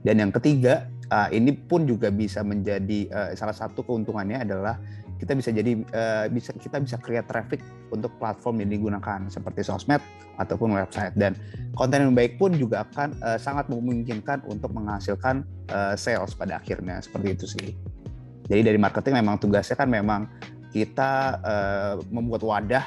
Dan 0.07 0.23
yang 0.23 0.31
ketiga, 0.31 0.87
uh, 1.11 1.26
ini 1.35 1.52
pun 1.52 1.83
juga 1.88 2.14
bisa 2.14 2.47
menjadi 2.47 3.11
uh, 3.11 3.31
salah 3.35 3.57
satu 3.57 3.83
keuntungannya 3.83 4.45
adalah 4.45 4.78
kita 5.25 5.33
bisa 5.40 5.50
jadi 5.57 5.73
uh, 5.97 6.28
bisa 6.28 6.52
kita 6.52 6.76
bisa 6.85 7.00
create 7.00 7.25
traffic 7.25 7.64
untuk 7.88 8.12
platform 8.21 8.61
yang 8.61 8.76
digunakan 8.76 9.25
seperti 9.33 9.64
sosmed 9.64 10.04
ataupun 10.37 10.76
website 10.76 11.16
dan 11.16 11.33
konten 11.73 12.04
yang 12.04 12.12
baik 12.12 12.37
pun 12.37 12.52
juga 12.52 12.85
akan 12.85 13.16
uh, 13.25 13.40
sangat 13.40 13.73
memungkinkan 13.73 14.45
untuk 14.45 14.76
menghasilkan 14.76 15.49
uh, 15.73 15.97
sales 15.97 16.37
pada 16.37 16.61
akhirnya 16.61 17.00
seperti 17.00 17.28
itu 17.33 17.47
sih. 17.49 17.73
Jadi 18.45 18.61
dari 18.61 18.76
marketing 18.76 19.25
memang 19.25 19.40
tugasnya 19.40 19.81
kan 19.81 19.88
memang 19.88 20.28
kita 20.69 21.40
uh, 21.40 21.95
membuat 22.12 22.45
wadah 22.45 22.85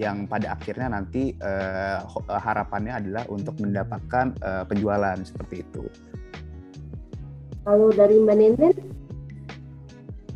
yang 0.00 0.24
pada 0.24 0.56
akhirnya 0.56 0.88
nanti 0.88 1.36
uh, 1.44 2.00
harapannya 2.32 2.96
adalah 2.96 3.28
untuk 3.28 3.60
mendapatkan 3.60 4.32
uh, 4.40 4.64
penjualan 4.64 5.18
seperti 5.20 5.68
itu. 5.68 5.84
Kalau 7.68 7.92
dari 7.92 8.16
Mbak 8.16 8.36
Nenden? 8.40 8.74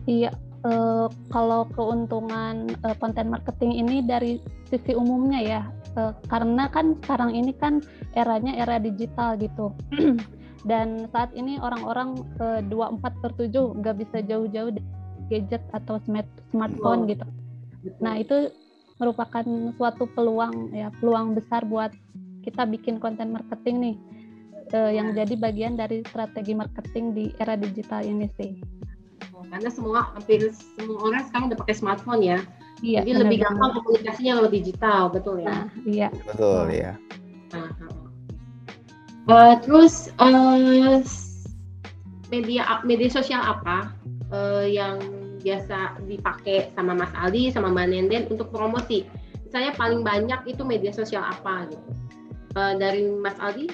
Iya, 0.05 0.35
uh, 0.66 1.07
kalau 1.31 1.69
keuntungan 1.75 2.73
uh, 2.83 2.97
konten 2.99 3.31
marketing 3.31 3.83
ini 3.83 4.02
dari 4.02 4.38
sisi 4.71 4.95
umumnya 4.95 5.40
ya, 5.42 5.62
uh, 5.99 6.12
karena 6.26 6.71
kan 6.71 6.99
sekarang 7.04 7.35
ini 7.35 7.52
kan 7.57 7.83
eranya 8.14 8.57
era 8.59 8.78
digital 8.78 9.38
gitu. 9.38 9.75
Dan 10.71 11.11
saat 11.11 11.35
ini 11.35 11.59
orang-orang 11.59 12.23
uh, 12.38 12.62
24 12.71 13.02
per 13.19 13.33
7 13.35 13.83
nggak 13.83 13.97
bisa 13.99 14.19
jauh-jauh 14.23 14.71
dari 14.71 14.87
gadget 15.26 15.64
atau 15.75 15.99
smart 16.07 16.28
smartphone 16.52 17.07
oh. 17.07 17.09
gitu. 17.11 17.26
Nah 17.99 18.21
itu 18.21 18.52
merupakan 19.02 19.42
suatu 19.75 20.07
peluang 20.14 20.71
ya 20.71 20.95
peluang 21.02 21.35
besar 21.35 21.66
buat 21.66 21.90
kita 22.47 22.62
bikin 22.71 23.02
konten 23.02 23.35
marketing 23.35 23.76
nih 23.83 23.97
uh, 24.78 24.90
yang 24.95 25.11
jadi 25.11 25.35
bagian 25.35 25.75
dari 25.75 26.07
strategi 26.07 26.54
marketing 26.54 27.11
di 27.11 27.25
era 27.42 27.59
digital 27.59 28.07
ini 28.07 28.31
sih 28.38 28.54
karena 29.53 29.69
semua 29.69 30.09
hampir 30.17 30.49
semua 30.81 30.99
orang 31.05 31.23
sekarang 31.29 31.53
udah 31.53 31.59
pakai 31.61 31.77
smartphone 31.77 32.25
ya 32.25 32.41
Iya, 32.83 33.07
Jadi 33.07 33.11
lebih 33.15 33.39
gampang 33.47 33.79
komunikasinya 33.79 34.43
lewat 34.43 34.53
digital, 34.59 35.07
betul 35.07 35.39
ya? 35.39 35.47
Nah, 35.47 35.67
iya. 35.87 36.09
Betul 36.27 36.67
ya. 36.75 36.93
Uh, 39.31 39.55
terus 39.63 40.11
uh, 40.19 40.99
media 42.35 42.83
media 42.83 43.07
sosial 43.07 43.39
apa 43.39 43.95
uh, 44.35 44.67
yang 44.67 44.99
biasa 45.47 46.03
dipakai 46.11 46.75
sama 46.75 46.99
Mas 46.99 47.15
Aldi 47.15 47.55
sama 47.55 47.71
Mbak 47.71 47.87
Nenden 47.87 48.23
untuk 48.35 48.51
promosi? 48.51 49.07
Saya 49.55 49.71
paling 49.79 50.03
banyak 50.03 50.43
itu 50.51 50.67
media 50.67 50.91
sosial 50.91 51.23
apa 51.23 51.71
gitu? 51.71 51.87
Uh, 52.59 52.75
dari 52.75 53.07
Mas 53.15 53.39
Aldi? 53.39 53.71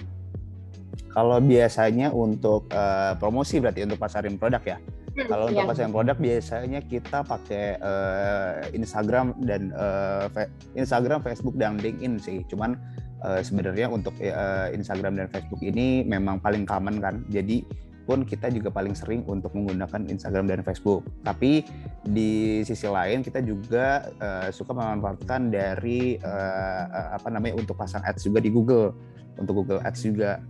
Kalau 1.16 1.40
biasanya 1.40 2.12
untuk 2.12 2.68
uh, 2.76 3.16
promosi 3.16 3.56
berarti 3.56 3.88
untuk 3.88 3.96
pasarin 3.96 4.36
produk 4.36 4.60
ya. 4.60 4.76
Hmm, 5.18 5.26
Kalau 5.26 5.44
untuk 5.50 5.66
iya. 5.66 5.70
pasarin 5.74 5.90
produk 5.90 6.16
biasanya 6.16 6.80
kita 6.86 7.18
pakai 7.26 7.64
uh, 7.82 8.70
Instagram 8.70 9.34
dan 9.42 9.74
uh, 9.74 10.30
Instagram, 10.78 11.26
Facebook 11.26 11.58
dan 11.58 11.82
LinkedIn 11.82 12.22
sih. 12.22 12.46
Cuman 12.46 12.78
uh, 13.26 13.42
sebenarnya 13.42 13.90
untuk 13.90 14.14
uh, 14.22 14.70
Instagram 14.70 15.18
dan 15.18 15.26
Facebook 15.26 15.58
ini 15.58 16.06
memang 16.06 16.38
paling 16.38 16.62
common 16.62 17.02
kan. 17.02 17.26
Jadi 17.34 17.66
pun 18.06 18.22
kita 18.24 18.48
juga 18.48 18.70
paling 18.70 18.94
sering 18.94 19.20
untuk 19.26 19.52
menggunakan 19.58 20.06
Instagram 20.06 20.46
dan 20.46 20.62
Facebook. 20.62 21.02
Tapi 21.26 21.66
di 22.06 22.62
sisi 22.62 22.86
lain 22.86 23.26
kita 23.26 23.42
juga 23.42 24.06
uh, 24.22 24.48
suka 24.54 24.70
memanfaatkan 24.70 25.50
dari 25.50 26.14
uh, 26.22 27.18
apa 27.18 27.26
namanya 27.26 27.58
untuk 27.58 27.74
pasang 27.74 28.06
ads 28.06 28.22
juga 28.22 28.38
di 28.38 28.54
Google, 28.54 28.94
untuk 29.34 29.66
Google 29.66 29.82
Ads 29.82 30.08
juga 30.08 30.40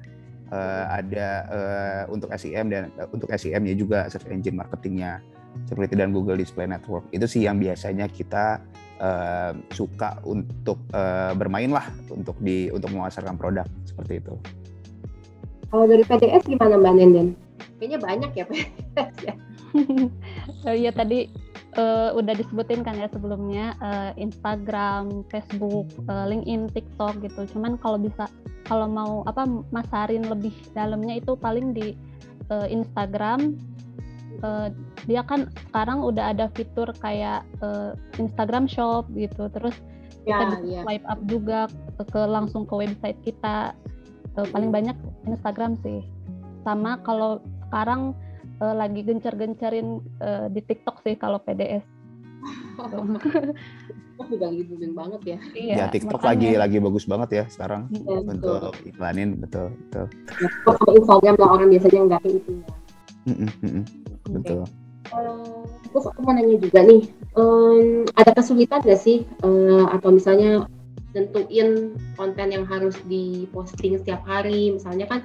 uh, 0.53 0.85
ada 0.93 1.29
uh, 1.49 2.03
untuk 2.13 2.33
SEM 2.35 2.73
dan 2.73 2.93
uh, 2.97 3.09
untuk 3.13 3.29
SEM-nya 3.33 3.75
juga 3.77 4.09
search 4.09 4.29
engine 4.29 4.57
marketingnya 4.57 5.21
seperti 5.67 5.99
dan 5.99 6.15
Google 6.15 6.39
Display 6.39 6.69
Network 6.69 7.09
itu 7.11 7.27
sih 7.27 7.49
yang 7.49 7.59
biasanya 7.59 8.07
kita 8.07 8.63
uh, 9.01 9.53
suka 9.73 10.21
untuk 10.23 10.79
uh, 10.93 11.33
bermain 11.35 11.73
lah 11.73 11.89
untuk 12.13 12.37
di 12.39 12.69
untuk 12.71 12.93
memasarkan 12.93 13.35
produk 13.35 13.67
seperti 13.89 14.23
itu. 14.23 14.35
Kalau 15.69 15.85
dari 15.85 16.05
PDS 16.05 16.49
gimana 16.49 16.81
Mbak 16.81 16.93
Nenden? 16.97 17.29
Kayaknya 17.77 17.99
banyak 18.01 18.31
ya 18.33 18.45
PDS 18.49 19.15
ya. 19.25 19.35
oh 20.69 20.75
iya 20.75 20.91
tadi 20.95 21.29
uh, 21.77 22.17
udah 22.17 22.33
disebutin 22.33 22.81
kan 22.81 22.97
ya 22.97 23.11
sebelumnya 23.13 23.77
uh, 23.83 24.11
Instagram, 24.17 25.27
Facebook, 25.29 25.91
uh, 26.09 26.25
LinkedIn, 26.25 26.73
TikTok 26.73 27.21
gitu. 27.21 27.45
Cuman 27.53 27.77
kalau 27.83 28.01
bisa 28.01 28.31
kalau 28.65 28.89
mau 28.89 29.13
apa 29.29 29.45
masarin 29.73 30.25
lebih 30.29 30.55
dalamnya 30.73 31.21
itu 31.21 31.37
paling 31.37 31.77
di 31.77 31.93
uh, 32.49 32.65
Instagram. 32.71 33.59
Uh, 34.39 34.71
dia 35.11 35.27
kan 35.27 35.51
sekarang 35.69 36.05
udah 36.05 36.31
ada 36.31 36.47
fitur 36.55 36.87
kayak 37.03 37.43
uh, 37.61 37.93
Instagram 38.23 38.71
Shop 38.71 39.05
gitu. 39.13 39.51
Terus 39.51 39.75
ya, 40.25 40.47
kita 40.47 40.63
bisa 40.63 40.65
ya. 40.71 40.81
swipe 40.87 41.07
up 41.11 41.21
juga 41.27 41.61
ke, 41.99 42.03
ke 42.07 42.21
langsung 42.23 42.63
ke 42.65 42.75
website 42.77 43.19
kita. 43.27 43.75
Uh, 44.39 44.47
paling 44.55 44.71
banyak 44.71 44.95
Instagram 45.27 45.75
sih. 45.83 46.07
Sama 46.63 47.03
kalau 47.03 47.43
sekarang 47.67 48.15
uh, 48.61 48.75
lagi 48.75 49.01
gencar-gencarin 49.03 50.03
uh, 50.23 50.47
di 50.53 50.61
TikTok 50.63 51.03
sih 51.03 51.15
kalau 51.19 51.39
PDS 51.43 51.99
TikTok 54.19 54.29
juga 54.31 54.45
lagi 54.51 54.63
booming 54.67 54.95
banget 54.95 55.21
ya. 55.23 55.39
Iya, 55.55 55.75
ya, 55.75 55.87
TikTok 55.91 56.21
makanya. 56.23 56.31
lagi 56.31 56.49
lagi 56.59 56.77
bagus 56.83 57.05
banget 57.07 57.31
ya 57.31 57.45
sekarang 57.51 57.83
ya, 57.91 58.19
untuk 58.23 58.61
betul. 58.75 58.89
iklanin 58.91 59.29
betul 59.39 59.67
betul. 59.71 60.07
Ya, 60.39 60.49
sama 60.75 60.93
Instagram 60.95 61.35
lah 61.39 61.49
orang 61.55 61.69
biasanya 61.71 62.01
nggak 62.07 62.23
itu 62.27 62.51
ya. 62.59 62.69
Mm 63.29 63.51
-mm, 63.61 63.83
betul. 64.41 64.63
Uh, 65.09 65.65
terus 65.89 66.05
aku 66.05 66.21
mau 66.21 66.37
nanya 66.37 66.57
juga 66.61 66.81
nih, 66.85 67.03
um, 67.37 68.05
ada 68.17 68.31
kesulitan 68.37 68.81
nggak 68.85 69.01
sih 69.01 69.25
uh, 69.41 69.89
atau 69.93 70.13
misalnya 70.13 70.69
tentuin 71.17 71.97
konten 72.21 72.49
yang 72.53 72.69
harus 72.69 72.97
diposting 73.09 73.97
setiap 73.97 74.21
hari, 74.29 74.77
misalnya 74.77 75.09
kan 75.09 75.21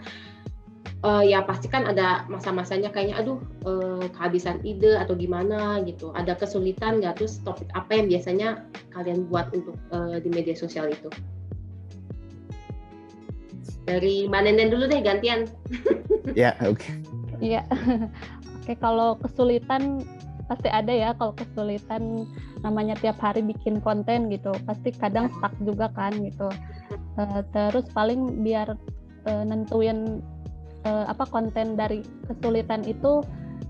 uh, 1.04 1.24
ya 1.24 1.44
pasti 1.44 1.68
kan 1.68 1.86
ada 1.86 2.26
masa-masanya 2.32 2.90
kayaknya 2.90 3.20
aduh 3.20 3.38
uh, 3.68 4.08
kehabisan 4.16 4.64
ide 4.64 4.98
atau 4.98 5.14
gimana 5.14 5.84
gitu. 5.84 6.16
Ada 6.16 6.40
kesulitan 6.40 7.04
nggak 7.04 7.20
terus 7.22 7.44
topik 7.44 7.68
apa 7.76 7.92
yang 7.94 8.08
biasanya 8.10 8.64
kalian 8.96 9.28
buat 9.28 9.52
untuk 9.52 9.76
uh, 9.92 10.18
di 10.18 10.32
media 10.32 10.56
sosial 10.56 10.90
itu? 10.90 11.12
Dari 13.84 14.32
Mbak 14.32 14.42
Nenden 14.48 14.72
dulu 14.72 14.88
deh 14.88 15.04
gantian. 15.04 15.52
ya, 16.40 16.56
oke. 16.64 16.80
Okay. 16.80 16.96
Iya. 17.44 17.62
Oke, 18.64 18.80
kalau 18.80 19.20
kesulitan 19.20 20.08
pasti 20.48 20.72
ada 20.72 20.88
ya 20.88 21.12
kalau 21.20 21.36
kesulitan 21.36 22.24
namanya 22.64 22.96
tiap 23.04 23.20
hari 23.20 23.44
bikin 23.44 23.84
konten 23.84 24.32
gitu 24.32 24.56
pasti 24.64 24.96
kadang 24.96 25.28
stuck 25.36 25.52
juga 25.68 25.92
kan 25.92 26.16
gitu 26.24 26.48
uh, 27.20 27.42
terus 27.52 27.88
paling 27.92 28.44
biar 28.44 28.76
uh, 29.28 29.44
nentuin 29.44 30.24
uh, 30.86 31.06
apa 31.10 31.25
konten 31.28 31.75
dari 31.75 32.04
kesulitan 32.30 32.84
itu 32.88 33.24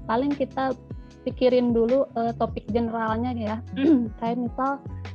paling 0.06 0.34
kita 0.36 0.76
pikirin 1.24 1.72
dulu 1.72 2.06
uh, 2.20 2.34
topik 2.36 2.68
generalnya 2.70 3.32
ya. 3.34 3.58
Kayak 4.20 4.38
misal 4.44 4.72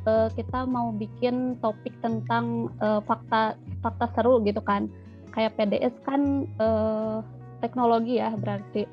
uh, 0.08 0.28
kita 0.32 0.64
mau 0.64 0.90
bikin 0.94 1.60
topik 1.60 1.92
tentang 2.00 2.72
uh, 2.80 3.04
fakta 3.04 3.54
fakta 3.84 4.06
seru 4.16 4.40
gitu 4.42 4.62
kan. 4.64 4.88
Kayak 5.36 5.54
PDS 5.60 5.94
kan 6.02 6.48
uh, 6.58 7.20
teknologi 7.60 8.18
ya 8.18 8.32
berarti. 8.34 8.88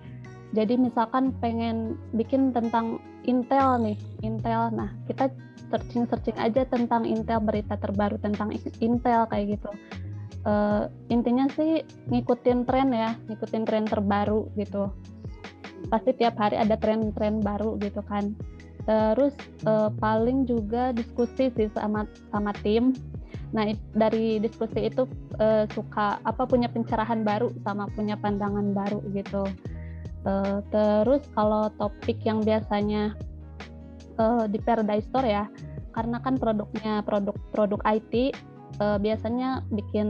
Jadi 0.55 0.79
misalkan 0.79 1.35
pengen 1.43 1.99
bikin 2.15 2.55
tentang 2.55 3.01
Intel 3.25 3.81
nih, 3.81 3.97
Intel. 4.21 4.69
Nah, 4.71 4.93
kita 5.09 5.27
searching-searching 5.73 6.37
aja 6.37 6.63
tentang 6.69 7.03
Intel, 7.03 7.41
berita 7.41 7.75
terbaru 7.75 8.21
tentang 8.21 8.53
Intel 8.79 9.25
kayak 9.27 9.57
gitu 9.57 9.73
uh, 10.45 10.87
intinya 11.09 11.49
sih 11.51 11.81
ngikutin 12.09 12.63
tren 12.63 12.93
ya 12.93 13.17
ngikutin 13.27 13.63
tren 13.65 13.85
terbaru 13.89 14.47
gitu. 14.55 14.93
Pasti 15.91 16.15
tiap 16.17 16.39
hari 16.39 16.57
ada 16.57 16.77
tren-tren 16.79 17.41
baru 17.41 17.77
gitu 17.81 18.01
kan. 18.05 18.33
Terus 18.85 19.33
uh, 19.65 19.89
paling 19.97 20.45
juga 20.45 20.93
diskusi 20.93 21.49
sih 21.53 21.67
sama 21.73 22.05
sama 22.29 22.53
tim. 22.61 22.93
Nah 23.51 23.73
dari 23.93 24.37
diskusi 24.41 24.89
itu 24.89 25.09
uh, 25.41 25.65
suka 25.73 26.21
apa 26.21 26.45
punya 26.45 26.69
pencerahan 26.69 27.25
baru 27.25 27.49
sama 27.65 27.89
punya 27.93 28.17
pandangan 28.17 28.73
baru 28.73 29.01
gitu. 29.13 29.45
Uh, 30.25 30.57
terus 30.73 31.21
kalau 31.37 31.69
topik 31.77 32.17
yang 32.25 32.41
biasanya 32.41 33.13
uh, 34.17 34.49
di 34.49 34.57
Paradise 34.57 35.05
Store 35.05 35.25
ya 35.25 35.45
karena 35.93 36.17
kan 36.19 36.35
produknya 36.35 37.05
produk-produk 37.05 37.79
IT 37.85 38.33
uh, 38.81 38.97
biasanya 38.99 39.63
bikin 39.71 40.09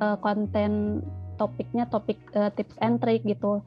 uh, 0.00 0.16
konten 0.20 1.02
topiknya 1.36 1.84
topik 1.92 2.18
uh, 2.34 2.48
tips 2.56 2.76
and 2.80 2.98
trick 3.00 3.22
gitu. 3.24 3.60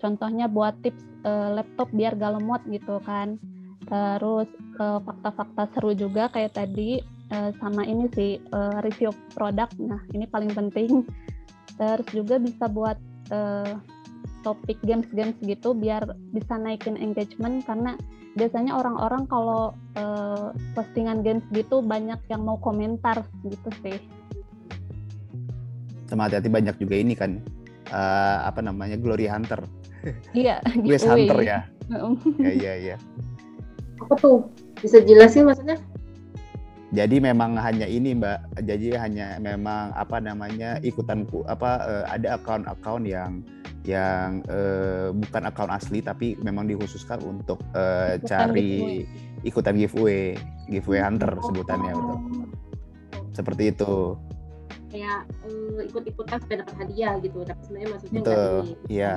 Contohnya 0.00 0.48
buat 0.48 0.76
tips 0.84 1.00
uh, 1.24 1.56
laptop 1.56 1.88
biar 1.92 2.16
gak 2.16 2.36
lemot 2.40 2.62
gitu 2.68 3.00
kan. 3.04 3.40
Terus 3.86 4.50
fakta-fakta 4.76 5.62
uh, 5.62 5.70
seru 5.72 5.92
juga 5.94 6.28
kayak 6.28 6.58
tadi 6.58 7.00
uh, 7.32 7.54
sama 7.62 7.86
ini 7.86 8.10
sih 8.12 8.36
uh, 8.52 8.82
review 8.82 9.14
produk. 9.32 9.70
Nah 9.78 10.02
ini 10.12 10.26
paling 10.26 10.52
penting. 10.52 11.06
Terus 11.76 12.08
juga 12.12 12.40
bisa 12.40 12.66
buat 12.66 12.98
uh, 13.30 13.76
topik 14.46 14.78
games-games 14.86 15.34
gitu 15.42 15.74
biar 15.74 16.06
bisa 16.30 16.54
naikin 16.54 16.94
engagement 16.94 17.66
karena 17.66 17.98
biasanya 18.36 18.76
orang-orang 18.76 19.24
kalau 19.26 19.72
uh, 19.96 20.52
postingan 20.76 21.24
games 21.24 21.42
gitu 21.56 21.80
banyak 21.80 22.20
yang 22.28 22.44
mau 22.44 22.60
komentar 22.60 23.24
gitu 23.48 23.68
sih. 23.80 23.96
Sama 26.06 26.28
hati-hati 26.28 26.52
banyak 26.52 26.76
juga 26.76 26.94
ini 27.00 27.16
kan 27.16 27.40
uh, 27.90 28.44
apa 28.44 28.60
namanya 28.60 29.00
Glory 29.00 29.26
Hunter. 29.26 29.64
Iya. 30.36 30.60
Quest 30.86 31.08
Hunter 31.08 31.40
ya. 31.42 31.64
Iya 32.38 32.52
iya 32.52 32.74
iya. 32.76 32.96
Apa 34.04 34.14
tuh? 34.20 34.46
Bisa 34.84 35.00
jelasin 35.00 35.48
maksudnya? 35.48 35.80
Jadi 36.94 37.18
memang 37.18 37.58
hanya 37.58 37.88
ini 37.88 38.14
Mbak. 38.14 38.62
Jadi 38.62 38.94
hanya 38.94 39.40
memang 39.42 39.90
apa 39.96 40.22
namanya 40.22 40.78
ikutan 40.84 41.26
apa 41.48 41.70
uh, 41.82 42.04
ada 42.06 42.38
akun-akun 42.38 43.02
yang 43.08 43.42
yang 43.86 44.42
uh, 44.50 45.14
bukan 45.14 45.42
akun 45.46 45.70
asli 45.70 46.02
tapi 46.02 46.34
memang 46.42 46.66
dikhususkan 46.66 47.22
untuk 47.22 47.62
uh, 47.72 48.18
cari 48.26 49.06
giveaway. 49.06 49.46
ikutan 49.46 49.74
giveaway, 49.78 50.34
giveaway 50.66 51.00
hunter 51.00 51.32
sebutannya 51.46 51.94
betul. 51.94 52.18
Seperti 53.30 53.62
itu. 53.70 54.18
Kayak 54.90 55.28
uh, 55.46 55.80
ikut-ikutan 55.86 56.38
supaya 56.42 56.56
dapat 56.66 56.74
hadiah 56.82 57.14
gitu, 57.22 57.38
tapi 57.46 57.60
sebenarnya 57.62 57.88
maksudnya 57.94 58.20
betul. 58.22 58.54
Iya. 58.90 59.12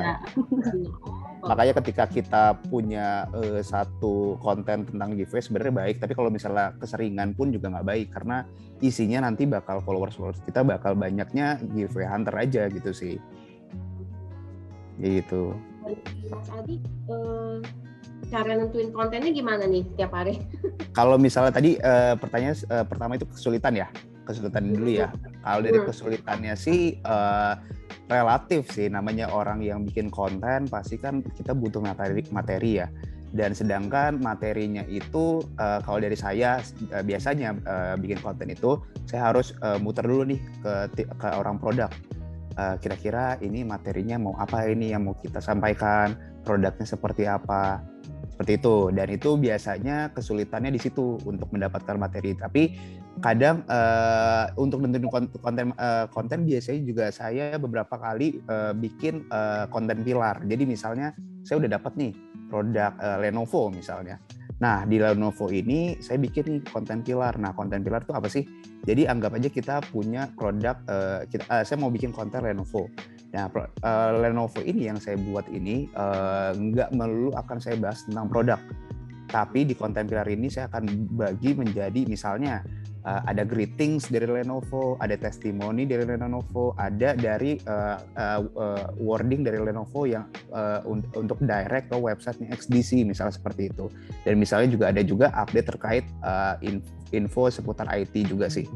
Makanya 1.50 1.74
ketika 1.82 2.04
kita 2.06 2.44
punya 2.70 3.26
uh, 3.34 3.64
satu 3.66 4.38
konten 4.38 4.86
tentang 4.86 5.18
giveaway 5.18 5.42
sebenarnya 5.42 5.74
baik, 5.74 5.96
tapi 5.98 6.14
kalau 6.14 6.30
misalnya 6.30 6.78
keseringan 6.78 7.34
pun 7.34 7.50
juga 7.50 7.74
nggak 7.74 7.88
baik 7.88 8.08
karena 8.14 8.46
isinya 8.80 9.28
nanti 9.28 9.44
bakal 9.44 9.84
followers 9.84 10.16
followers 10.16 10.40
kita 10.48 10.64
bakal 10.64 10.96
banyaknya 10.96 11.60
giveaway 11.76 12.08
hunter 12.08 12.36
aja 12.36 12.72
gitu 12.72 12.96
sih 12.96 13.20
gitu 15.00 15.56
Mas 16.29 16.50
Adi 16.53 16.77
uh, 17.10 17.63
cara 18.29 18.53
nentuin 18.53 18.94
kontennya 18.94 19.32
gimana 19.34 19.65
nih 19.65 19.84
tiap 19.98 20.13
hari? 20.13 20.38
Kalau 20.98 21.18
misalnya 21.18 21.53
tadi 21.56 21.79
uh, 21.82 22.13
pertanyaan 22.20 22.56
uh, 22.70 22.86
pertama 22.86 23.18
itu 23.18 23.25
kesulitan 23.25 23.74
ya, 23.74 23.88
kesulitan 24.27 24.70
dulu 24.70 24.89
ya. 24.91 25.10
Kalau 25.41 25.62
dari 25.65 25.79
hmm. 25.82 25.88
kesulitannya 25.89 26.53
sih 26.53 27.01
uh, 27.08 27.58
relatif 28.10 28.70
sih, 28.74 28.88
namanya 28.91 29.34
orang 29.34 29.65
yang 29.65 29.82
bikin 29.82 30.13
konten 30.13 30.70
pasti 30.70 31.01
kan 31.01 31.25
kita 31.25 31.58
butuh 31.58 31.82
materi 31.82 32.22
materi 32.29 32.72
ya. 32.86 32.88
Dan 33.29 33.53
sedangkan 33.53 34.18
materinya 34.18 34.82
itu 34.89 35.46
uh, 35.62 35.79
kalau 35.86 36.01
dari 36.01 36.18
saya 36.18 36.62
uh, 36.94 37.03
biasanya 37.06 37.53
uh, 37.65 37.94
bikin 37.98 38.18
konten 38.22 38.50
itu 38.50 38.82
saya 39.06 39.34
harus 39.34 39.53
uh, 39.62 39.77
muter 39.77 40.06
dulu 40.06 40.25
nih 40.25 40.41
ke 40.62 41.06
ke 41.18 41.27
orang 41.34 41.62
produk. 41.62 41.89
Kira-kira 42.80 43.39
ini 43.39 43.63
materinya 43.63 44.18
mau 44.20 44.34
apa? 44.38 44.66
Ini 44.68 44.96
yang 44.98 45.08
mau 45.10 45.16
kita 45.18 45.39
sampaikan, 45.39 46.16
produknya 46.44 46.86
seperti 46.86 47.28
apa? 47.28 47.84
Seperti 48.36 48.60
itu. 48.60 48.89
Dan 48.96 49.08
itu 49.12 49.36
biasanya 49.36 50.16
kesulitannya 50.16 50.72
di 50.75 50.82
situ 50.82 51.20
untuk 51.28 51.51
mendapatkan 51.51 51.96
materi. 52.00 52.36
Tapi 52.36 52.63
kadang 53.20 53.68
uh, 53.68 54.48
untuk 54.56 54.80
nentuin 54.80 55.08
konten 55.44 55.75
uh, 55.75 56.08
konten 56.08 56.48
biasanya 56.48 56.82
juga 56.88 57.06
saya 57.12 57.60
beberapa 57.60 58.00
kali 58.00 58.39
uh, 58.48 58.72
bikin 58.72 59.28
uh, 59.30 59.68
konten 59.68 60.01
pilar. 60.08 60.39
Jadi 60.48 60.63
misalnya 60.63 61.12
saya 61.44 61.60
udah 61.60 61.75
dapat 61.75 61.94
nih 62.00 62.12
produk 62.48 62.96
uh, 62.98 63.18
Lenovo 63.20 63.70
misalnya 63.70 64.18
Nah, 64.60 64.84
di 64.84 65.00
Lenovo 65.00 65.48
ini 65.48 65.96
saya 66.04 66.20
bikin 66.20 66.68
konten 66.68 67.00
pilar. 67.00 67.39
Nah, 67.39 67.56
konten 67.56 67.80
pilar 67.80 68.04
itu 68.04 68.12
apa 68.12 68.28
sih? 68.28 68.44
Jadi 68.84 69.08
anggap 69.08 69.39
aja 69.39 69.48
kita 69.48 69.75
punya 69.88 70.28
produk, 70.36 70.75
uh, 70.92 71.24
kita, 71.28 71.48
uh, 71.48 71.63
saya 71.63 71.80
mau 71.80 71.88
bikin 71.88 72.12
konten 72.12 72.44
Lenovo. 72.44 72.92
Nah, 73.32 73.48
uh, 73.56 74.12
Lenovo 74.20 74.60
ini 74.60 74.92
yang 74.92 75.00
saya 75.00 75.16
buat 75.16 75.48
ini 75.48 75.88
uh, 75.96 76.51
melulu 76.92 77.32
akan 77.39 77.58
saya 77.63 77.80
bahas 77.80 78.04
tentang 78.04 78.28
produk. 78.28 78.60
Tapi 79.30 79.63
di 79.63 79.78
konten 79.78 80.10
pilar 80.10 80.28
ini 80.28 80.51
saya 80.51 80.68
akan 80.74 81.08
bagi 81.16 81.56
menjadi 81.56 82.04
misalnya 82.10 82.66
uh, 83.10 83.22
ada 83.25 83.42
greetings 83.42 84.06
dari 84.13 84.30
Lenovo, 84.30 84.94
ada 85.01 85.18
testimoni 85.18 85.89
dari 85.89 86.06
Lenovo, 86.06 86.78
ada 86.78 87.18
dari 87.18 87.58
uh, 87.66 87.98
uh, 87.98 88.39
uh, 88.54 88.86
wording 89.01 89.42
dari 89.42 89.58
Lenovo 89.58 90.06
yang 90.06 90.30
uh, 90.54 90.86
un 90.86 91.01
untuk 91.18 91.42
direct 91.42 91.89
ke 91.89 91.98
websitenya 91.98 92.54
XDC 92.54 93.01
misalnya 93.10 93.34
seperti 93.34 93.74
itu. 93.74 93.89
Dan 94.22 94.38
misalnya 94.38 94.70
juga 94.70 94.86
ada 94.94 95.01
juga 95.01 95.34
update 95.34 95.68
terkait 95.74 96.06
uh, 96.22 96.56
info 97.10 97.50
seputar 97.50 97.89
IT 97.98 98.13
juga 98.30 98.46
sih. 98.48 98.70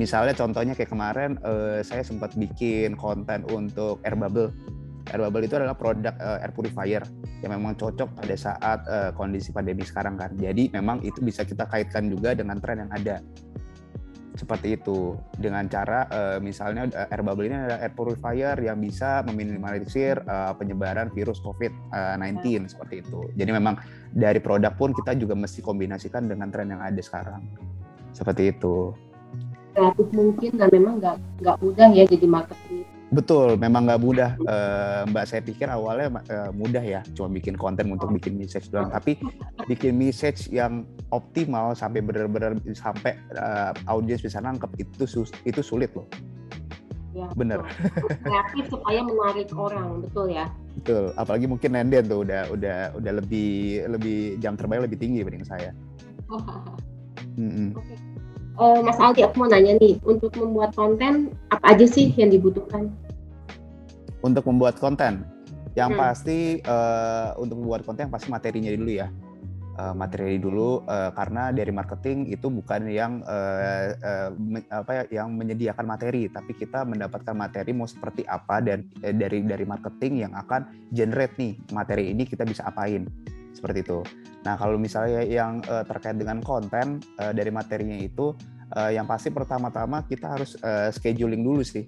Misalnya 0.00 0.32
contohnya 0.32 0.72
kayak 0.72 0.88
kemarin 0.88 1.36
uh, 1.44 1.84
saya 1.84 2.00
sempat 2.00 2.32
bikin 2.32 2.96
konten 2.96 3.44
untuk 3.52 4.00
Air 4.08 4.16
Bubble 4.16 4.48
air 5.10 5.20
bubble 5.26 5.44
itu 5.44 5.56
adalah 5.58 5.74
produk 5.74 6.14
uh, 6.20 6.38
air 6.42 6.52
purifier 6.54 7.02
yang 7.42 7.56
memang 7.56 7.74
cocok 7.74 8.20
pada 8.20 8.34
saat 8.36 8.78
uh, 8.86 9.10
kondisi 9.16 9.50
pandemi 9.50 9.82
sekarang 9.82 10.20
kan. 10.20 10.36
Jadi 10.36 10.70
memang 10.70 11.00
itu 11.02 11.18
bisa 11.24 11.42
kita 11.42 11.66
kaitkan 11.66 12.12
juga 12.12 12.36
dengan 12.36 12.60
tren 12.62 12.86
yang 12.86 12.92
ada. 12.92 13.18
Seperti 14.38 14.78
itu 14.78 15.18
dengan 15.34 15.66
cara 15.66 16.06
uh, 16.06 16.38
misalnya 16.38 16.86
uh, 16.94 17.10
air 17.10 17.22
bubble 17.26 17.50
ini 17.50 17.56
adalah 17.58 17.82
air 17.82 17.90
purifier 17.90 18.54
yang 18.62 18.78
bisa 18.78 19.26
meminimalisir 19.26 20.22
uh, 20.22 20.54
penyebaran 20.54 21.10
virus 21.10 21.42
COVID-19 21.42 22.70
seperti 22.70 23.02
itu. 23.02 23.26
Jadi 23.34 23.50
memang 23.50 23.82
dari 24.14 24.38
produk 24.38 24.70
pun 24.78 24.94
kita 24.94 25.18
juga 25.18 25.34
mesti 25.34 25.58
kombinasikan 25.58 26.30
dengan 26.30 26.46
tren 26.54 26.70
yang 26.70 26.78
ada 26.78 27.02
sekarang. 27.02 27.42
Seperti 28.14 28.54
itu. 28.54 28.94
Kreatif 29.74 30.08
mungkin 30.14 30.50
dan 30.58 30.68
memang 30.70 30.94
nggak 31.02 31.16
nggak 31.42 31.56
mudah 31.62 31.88
ya 31.90 32.04
jadi 32.06 32.26
marketing 32.26 32.69
Betul, 33.10 33.58
memang 33.58 33.90
nggak 33.90 34.02
mudah. 34.02 34.30
Uh, 34.46 35.02
Mbak 35.10 35.24
saya 35.26 35.42
pikir 35.42 35.66
awalnya 35.66 36.22
uh, 36.30 36.54
mudah 36.54 36.82
ya, 36.82 37.02
cuma 37.18 37.26
bikin 37.26 37.58
konten 37.58 37.90
untuk 37.90 38.06
bikin 38.14 38.38
message 38.38 38.70
doang. 38.70 38.86
Tapi 38.86 39.18
bikin 39.66 39.98
message 39.98 40.46
yang 40.54 40.86
optimal 41.10 41.74
sampai 41.74 42.06
benar-benar 42.06 42.54
sampai 42.70 43.18
uh, 43.34 43.74
audiens 43.90 44.22
bisa 44.22 44.38
nangkep 44.38 44.70
itu 44.78 45.10
sus 45.10 45.34
itu 45.42 45.58
sulit 45.58 45.90
loh. 45.98 46.06
Ya, 47.10 47.26
Bener. 47.34 47.66
Kreatif 48.22 48.70
supaya 48.70 49.02
menarik 49.02 49.50
orang, 49.58 50.06
betul 50.06 50.30
ya. 50.30 50.46
Betul, 50.78 51.10
apalagi 51.18 51.50
mungkin 51.50 51.74
Nenden 51.74 52.06
tuh 52.06 52.22
udah 52.22 52.46
udah 52.54 52.94
udah 52.94 53.12
lebih 53.18 53.82
lebih 53.90 54.38
jam 54.38 54.54
terbang 54.54 54.86
lebih 54.86 55.02
tinggi 55.02 55.26
dibanding 55.26 55.42
saya. 55.42 55.74
mm 57.34 57.50
-mm. 57.50 57.68
Okay 57.74 58.09
uh, 58.60 58.80
Mas 58.84 59.00
Aldi 59.00 59.24
aku 59.24 59.34
mau 59.40 59.48
nanya 59.48 59.80
nih 59.80 59.96
untuk 60.04 60.36
membuat 60.36 60.76
konten 60.76 61.32
apa 61.48 61.74
aja 61.74 61.86
sih 61.88 62.12
yang 62.14 62.28
dibutuhkan? 62.28 62.92
Untuk 64.20 64.44
membuat 64.44 64.76
konten, 64.76 65.24
yang 65.72 65.96
hmm. 65.96 66.00
pasti 66.00 66.60
uh, 66.68 67.32
untuk 67.40 67.56
membuat 67.56 67.88
konten 67.88 68.06
yang 68.06 68.12
pasti 68.12 68.28
materinya 68.28 68.70
dulu 68.76 68.92
ya. 68.92 69.08
Uh, 69.80 69.96
materi 69.96 70.36
dulu 70.36 70.84
uh, 70.84 71.08
karena 71.16 71.56
dari 71.56 71.72
marketing 71.72 72.28
itu 72.28 72.52
bukan 72.52 72.84
yang 72.90 73.24
uh, 73.24 73.96
uh, 73.96 74.28
me, 74.36 74.60
apa 74.68 74.92
ya 74.92 75.22
yang 75.22 75.32
menyediakan 75.32 75.88
materi 75.88 76.28
tapi 76.28 76.52
kita 76.52 76.84
mendapatkan 76.84 77.32
materi 77.32 77.72
mau 77.72 77.88
seperti 77.88 78.26
apa 78.28 78.60
dan 78.60 78.84
dari 79.00 79.40
dari 79.40 79.64
marketing 79.64 80.26
yang 80.26 80.36
akan 80.36 80.68
generate 80.92 81.32
nih 81.40 81.56
materi 81.72 82.12
ini 82.12 82.28
kita 82.28 82.44
bisa 82.44 82.66
apain 82.68 83.08
seperti 83.60 83.84
itu. 83.84 84.00
Nah, 84.40 84.56
kalau 84.56 84.80
misalnya 84.80 85.20
yang 85.20 85.60
uh, 85.68 85.84
terkait 85.84 86.16
dengan 86.16 86.40
konten 86.40 87.04
uh, 87.20 87.36
dari 87.36 87.52
materinya 87.52 88.00
itu, 88.00 88.32
uh, 88.72 88.88
yang 88.88 89.04
pasti 89.04 89.28
pertama-tama 89.28 90.00
kita 90.08 90.32
harus 90.32 90.56
uh, 90.64 90.88
scheduling 90.88 91.44
dulu 91.44 91.60
sih. 91.60 91.84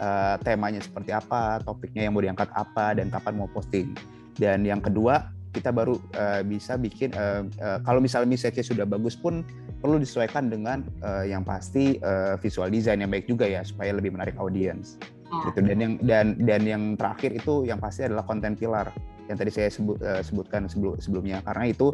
Uh, 0.00 0.40
temanya 0.40 0.80
seperti 0.80 1.12
apa, 1.12 1.60
topiknya 1.60 2.08
yang 2.08 2.16
mau 2.16 2.24
diangkat 2.24 2.48
apa, 2.56 2.96
dan 2.96 3.12
kapan 3.12 3.36
mau 3.36 3.50
posting. 3.52 3.92
Dan 4.40 4.64
yang 4.64 4.80
kedua, 4.80 5.28
kita 5.52 5.68
baru 5.74 6.00
uh, 6.16 6.40
bisa 6.46 6.80
bikin, 6.80 7.12
uh, 7.18 7.44
uh, 7.60 7.78
kalau 7.84 8.00
misalnya 8.00 8.32
misalnya 8.32 8.64
sudah 8.64 8.86
bagus 8.88 9.18
pun, 9.18 9.44
perlu 9.82 10.00
disesuaikan 10.00 10.50
dengan 10.50 10.86
uh, 11.02 11.26
yang 11.26 11.42
pasti 11.42 11.98
uh, 12.00 12.38
visual 12.40 12.70
design 12.70 13.04
yang 13.04 13.10
baik 13.10 13.28
juga 13.28 13.44
ya, 13.44 13.60
supaya 13.66 13.92
lebih 13.92 14.14
menarik 14.14 14.38
audiens. 14.40 14.96
Oh. 15.28 15.44
Gitu. 15.50 15.60
Dan 15.66 15.76
yang 15.76 15.92
dan 16.00 16.26
dan 16.46 16.62
yang 16.64 16.82
terakhir 16.96 17.36
itu 17.36 17.68
yang 17.68 17.76
pasti 17.76 18.06
adalah 18.06 18.24
konten 18.24 18.56
pilar 18.56 18.88
yang 19.28 19.36
tadi 19.36 19.52
saya 19.52 19.68
sebut, 19.68 20.00
uh, 20.00 20.24
sebutkan 20.24 20.66
sebelum 20.66 20.96
sebelumnya. 20.98 21.44
Karena 21.44 21.68
itu 21.68 21.92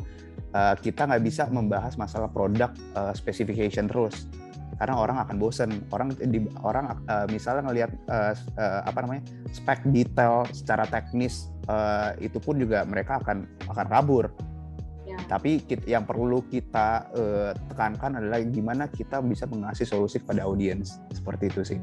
uh, 0.54 0.74
kita 0.78 1.10
nggak 1.10 1.22
bisa 1.26 1.50
membahas 1.50 1.98
masalah 1.98 2.30
produk 2.30 2.70
uh, 2.94 3.12
specification 3.12 3.90
terus. 3.90 4.30
Karena 4.74 4.98
orang 4.98 5.22
akan 5.22 5.36
bosen. 5.38 5.70
Orang 5.90 6.14
di 6.14 6.46
orang 6.62 6.94
uh, 7.10 7.26
misalnya 7.30 7.70
ngelihat 7.70 7.90
uh, 8.10 8.32
uh, 8.58 8.80
apa 8.86 8.98
namanya 9.02 9.22
spek 9.50 9.82
detail 9.90 10.46
secara 10.54 10.86
teknis 10.86 11.50
uh, 11.66 12.14
itu 12.22 12.38
pun 12.38 12.58
juga 12.58 12.86
mereka 12.86 13.20
akan 13.20 13.46
akan 13.70 13.86
kabur. 13.90 14.30
Ya. 15.04 15.20
tapi 15.28 15.60
kita, 15.60 15.84
yang 15.84 16.08
perlu 16.08 16.42
kita 16.48 17.06
uh, 17.12 17.52
tekankan 17.70 18.18
adalah 18.18 18.40
gimana 18.40 18.88
kita 18.88 19.20
bisa 19.20 19.44
mengasih 19.44 19.84
solusi 19.84 20.16
kepada 20.16 20.48
audiens 20.48 20.96
seperti 21.12 21.52
itu 21.52 21.60
sih 21.60 21.78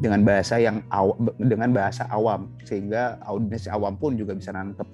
dengan 0.00 0.24
bahasa 0.24 0.56
yang 0.56 0.80
aw, 0.88 1.12
dengan 1.36 1.70
bahasa 1.76 2.08
awam 2.08 2.48
sehingga 2.64 3.20
audiens 3.28 3.68
awam 3.68 3.94
pun 4.00 4.16
juga 4.16 4.32
bisa 4.32 4.50
nangkep. 4.50 4.88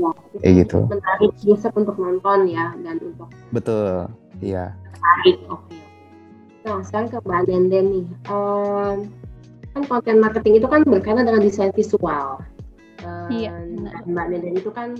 Ya, 0.00 0.10
kayak 0.40 0.54
gitu. 0.64 0.78
Menarik 0.88 1.32
user 1.44 1.72
untuk 1.76 1.96
nonton 2.00 2.48
ya 2.48 2.72
dan 2.80 2.96
untuk 3.04 3.28
Betul, 3.52 4.08
iya. 4.40 4.72
Menarik, 4.96 5.36
oke. 5.52 5.76
Nah, 6.60 6.80
sekarang 6.84 7.08
ke 7.08 7.18
Mbak 7.24 7.42
Denden 7.48 7.86
nih. 7.92 8.06
Um, 8.28 8.96
kan 9.70 9.82
konten 9.86 10.16
marketing 10.20 10.60
itu 10.60 10.68
kan 10.68 10.84
berkaitan 10.84 11.24
dengan 11.24 11.42
desain 11.42 11.72
visual. 11.72 12.40
Um, 13.04 13.28
iya. 13.32 13.52
Mbak 14.04 14.26
Denden 14.32 14.54
itu 14.56 14.70
kan 14.72 14.96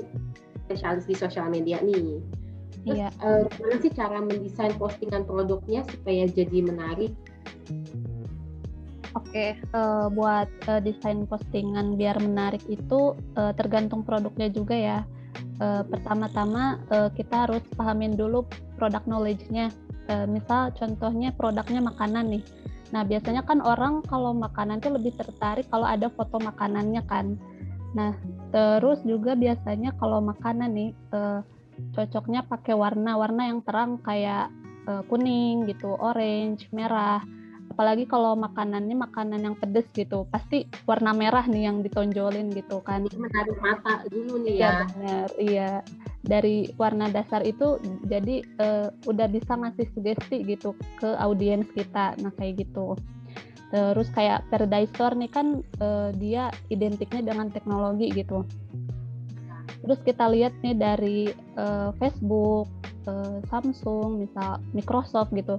spesialis 0.67 1.05
di 1.05 1.15
sosial 1.17 1.49
media 1.53 1.79
nih. 1.85 2.21
Terus, 2.81 2.97
iya. 2.97 3.09
Uh, 3.21 3.45
gimana 3.53 3.77
sih 3.85 3.93
cara 3.93 4.19
mendesain 4.25 4.73
postingan 4.81 5.29
produknya 5.29 5.85
supaya 5.85 6.25
jadi 6.29 6.59
menarik? 6.65 7.13
Oke, 9.19 9.27
okay, 9.35 9.51
uh, 9.75 10.07
eh, 10.07 10.07
buat 10.15 10.49
uh, 10.71 10.79
desain 10.79 11.27
postingan 11.27 11.99
biar 11.99 12.23
menarik 12.23 12.63
itu 12.71 13.19
uh, 13.35 13.51
tergantung 13.59 14.07
produknya 14.07 14.47
juga 14.55 14.79
ya. 14.79 14.99
Uh, 15.59 15.83
pertama-tama 15.83 16.79
uh, 16.95 17.11
kita 17.11 17.51
harus 17.51 17.63
pahamin 17.75 18.15
dulu 18.15 18.47
produk 18.79 19.03
knowledge-nya. 19.11 19.75
Uh, 20.07 20.31
misal 20.31 20.71
contohnya 20.79 21.35
produknya 21.35 21.83
makanan 21.83 22.39
nih. 22.39 22.45
Nah 22.95 23.03
biasanya 23.03 23.43
kan 23.43 23.59
orang 23.59 24.07
kalau 24.07 24.31
makanan 24.31 24.79
itu 24.79 24.95
lebih 24.95 25.19
tertarik 25.19 25.67
kalau 25.75 25.91
ada 25.91 26.07
foto 26.15 26.39
makanannya 26.39 27.03
kan. 27.11 27.35
Nah 27.99 28.15
terus 28.55 29.03
juga 29.03 29.35
biasanya 29.35 29.91
kalau 29.99 30.23
makanan 30.23 30.71
nih 30.71 30.91
uh, 31.11 31.43
cocoknya 31.99 32.47
pakai 32.47 32.79
warna-warna 32.79 33.51
yang 33.51 33.59
terang 33.67 33.99
kayak 34.07 34.55
uh, 34.87 35.03
kuning 35.11 35.67
gitu, 35.67 35.99
orange, 35.99 36.71
merah 36.71 37.27
apalagi 37.71 38.05
kalau 38.05 38.35
makanannya 38.35 38.99
makanan 38.99 39.41
yang 39.47 39.57
pedes 39.57 39.87
gitu 39.95 40.27
pasti 40.29 40.67
warna 40.85 41.15
merah 41.15 41.47
nih 41.47 41.71
yang 41.71 41.81
ditonjolin 41.81 42.51
gitu 42.51 42.83
kan. 42.83 43.07
Menarik 43.07 43.59
mata 43.63 44.03
dulu 44.11 44.43
nih 44.43 44.59
ya, 44.59 44.67
ya. 44.67 44.73
benar 44.93 45.29
iya. 45.39 45.71
Dari 46.21 46.69
warna 46.77 47.09
dasar 47.09 47.41
itu 47.47 47.81
jadi 48.05 48.45
uh, 48.61 48.93
udah 49.09 49.27
bisa 49.31 49.57
ngasih 49.57 49.89
sugesti 49.97 50.45
gitu 50.45 50.77
ke 51.01 51.17
audiens 51.17 51.65
kita 51.73 52.19
nah 52.21 52.35
kayak 52.37 52.67
gitu. 52.67 52.99
Terus 53.71 54.11
kayak 54.11 54.51
Paradise 54.51 54.91
Store 54.99 55.15
nih 55.15 55.31
kan 55.31 55.63
uh, 55.79 56.11
dia 56.19 56.51
identiknya 56.75 57.23
dengan 57.23 57.55
teknologi 57.55 58.11
gitu. 58.11 58.43
Terus 59.81 60.01
kita 60.05 60.29
lihat 60.29 60.53
nih 60.61 60.77
dari 60.77 61.21
uh, 61.57 61.95
Facebook, 61.97 62.69
uh, 63.09 63.41
Samsung, 63.49 64.27
misal 64.27 64.61
Microsoft 64.77 65.33
gitu. 65.33 65.57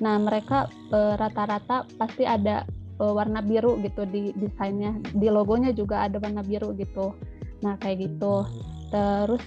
Nah 0.00 0.16
mereka 0.16 0.70
rata-rata 0.92 1.84
uh, 1.84 1.88
pasti 2.00 2.24
ada 2.24 2.64
uh, 3.02 3.12
warna 3.12 3.42
biru 3.42 3.76
gitu 3.82 4.06
di 4.06 4.30
desainnya, 4.38 4.96
di 5.12 5.28
logonya 5.28 5.74
juga 5.74 6.06
ada 6.06 6.22
warna 6.22 6.40
biru 6.40 6.72
gitu. 6.78 7.12
Nah 7.60 7.76
kayak 7.82 8.08
gitu. 8.08 8.46
Terus 8.94 9.42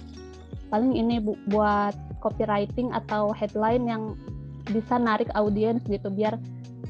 paling 0.68 0.94
ini 0.94 1.22
bu 1.22 1.38
buat 1.48 1.94
copywriting 2.20 2.90
atau 2.90 3.30
headline 3.32 3.86
yang 3.86 4.18
bisa 4.66 4.98
narik 4.98 5.30
audiens 5.38 5.78
gitu 5.86 6.10
biar 6.10 6.34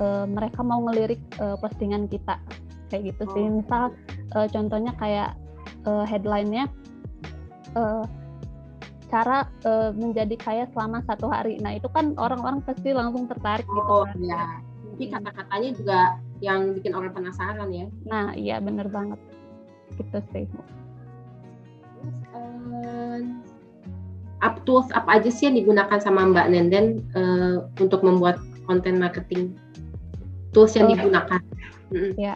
uh, 0.01 0.25
mereka 0.25 0.65
mau 0.65 0.81
ngelirik 0.89 1.21
uh, 1.41 1.61
postingan 1.61 2.09
kita 2.09 2.41
kayak 2.89 3.13
gitu 3.15 3.25
sih. 3.37 3.45
Misal 3.45 3.93
uh, 4.35 4.49
contohnya 4.49 4.97
kayak 4.97 5.37
uh, 5.85 6.05
headline-nya 6.09 6.67
uh, 7.77 8.05
cara 9.07 9.47
uh, 9.67 9.91
menjadi 9.95 10.35
kaya 10.35 10.65
selama 10.75 11.03
satu 11.07 11.31
hari. 11.31 11.59
Nah 11.63 11.79
itu 11.79 11.87
kan 11.91 12.15
orang-orang 12.19 12.63
pasti 12.67 12.91
langsung 12.91 13.31
tertarik 13.31 13.67
gitu 13.67 13.87
oh, 13.87 14.05
kan. 14.07 14.19
Iya. 14.19 14.45
Jadi 14.97 15.05
kata-katanya 15.13 15.71
juga 15.77 16.01
yang 16.41 16.61
bikin 16.75 16.93
orang 16.97 17.13
penasaran 17.13 17.69
ya. 17.71 17.87
Nah 18.09 18.33
iya 18.35 18.57
bener 18.59 18.91
banget 18.91 19.21
gitu 19.97 20.19
sih. 20.35 20.47
uh, 22.35 23.19
up 24.45 24.61
tools 24.69 24.87
apa 24.93 25.19
aja 25.19 25.31
sih 25.33 25.49
yang 25.49 25.57
digunakan 25.57 25.99
sama 25.99 26.29
Mbak 26.29 26.47
Nenden 26.53 26.87
uh, 27.17 27.67
untuk 27.81 28.03
membuat 28.03 28.39
konten 28.67 28.99
marketing? 29.01 29.55
Tools 30.53 30.75
yang 30.75 30.89
digunakan? 30.89 31.41
Ya, 32.19 32.35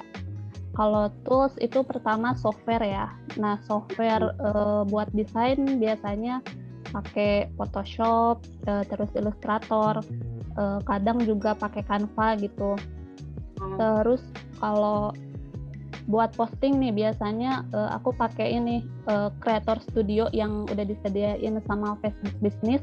kalau 0.75 1.11
tools 1.27 1.55
itu 1.59 1.83
pertama 1.83 2.39
software 2.39 2.83
ya. 2.85 3.11
Nah, 3.37 3.59
software 3.67 4.35
uh, 4.39 4.87
buat 4.87 5.11
desain 5.11 5.59
biasanya 5.83 6.43
pakai 6.91 7.51
Photoshop, 7.59 8.43
uh, 8.71 8.83
terus 8.87 9.11
Illustrator, 9.19 10.03
uh, 10.59 10.81
kadang 10.87 11.23
juga 11.23 11.55
pakai 11.59 11.83
Canva 11.87 12.39
gitu. 12.39 12.79
Hmm. 13.59 13.77
Terus 13.79 14.23
kalau 14.63 15.11
buat 16.11 16.35
posting 16.35 16.79
nih 16.83 16.91
biasanya 16.95 17.67
uh, 17.71 17.95
aku 17.95 18.11
pakai 18.15 18.59
ini 18.59 18.83
uh, 19.07 19.31
Creator 19.39 19.79
Studio 19.91 20.27
yang 20.35 20.67
udah 20.67 20.87
disediain 20.87 21.59
sama 21.67 21.99
Facebook 22.03 22.35
Business. 22.43 22.83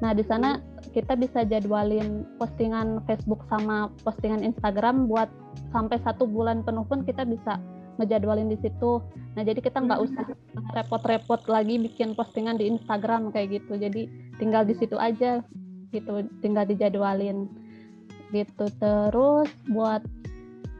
Nah, 0.00 0.16
di 0.16 0.24
sana 0.24 0.62
kita 0.90 1.14
bisa 1.14 1.44
jadwalin 1.44 2.24
postingan 2.40 3.04
Facebook 3.04 3.44
sama 3.52 3.92
postingan 4.02 4.42
Instagram 4.42 5.06
buat 5.06 5.28
sampai 5.70 6.00
satu 6.02 6.26
bulan 6.26 6.64
penuh 6.66 6.82
pun 6.88 7.04
kita 7.04 7.22
bisa 7.28 7.60
ngejadwalin 8.00 8.48
di 8.48 8.58
situ. 8.64 9.04
Nah 9.36 9.42
jadi 9.44 9.60
kita 9.60 9.84
nggak 9.84 10.00
hmm. 10.00 10.06
usah 10.08 10.24
repot-repot 10.72 11.44
lagi 11.52 11.76
bikin 11.76 12.16
postingan 12.16 12.56
di 12.56 12.72
Instagram 12.72 13.28
kayak 13.30 13.60
gitu. 13.60 13.76
Jadi 13.76 14.08
tinggal 14.40 14.64
di 14.64 14.74
situ 14.80 14.96
aja 14.96 15.44
gitu, 15.92 16.24
tinggal 16.40 16.64
dijadwalin 16.64 17.46
gitu. 18.32 18.64
Terus 18.80 19.52
buat 19.68 20.00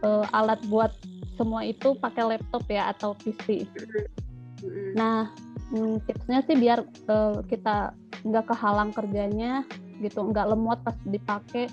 uh, 0.00 0.24
alat 0.32 0.60
buat 0.72 0.90
semua 1.36 1.64
itu 1.68 1.96
pakai 2.00 2.36
laptop 2.36 2.64
ya 2.72 2.88
atau 2.96 3.12
PC. 3.20 3.68
Hmm. 4.64 4.92
Nah 4.96 5.18
hmm, 5.76 6.00
tipsnya 6.08 6.40
sih 6.48 6.56
biar 6.56 6.84
uh, 7.12 7.44
kita 7.44 7.92
nggak 8.24 8.52
kehalang 8.52 8.92
kerjanya 8.92 9.64
gitu, 10.00 10.20
nggak 10.32 10.50
lemot 10.50 10.80
pas 10.82 10.96
dipakai 11.06 11.68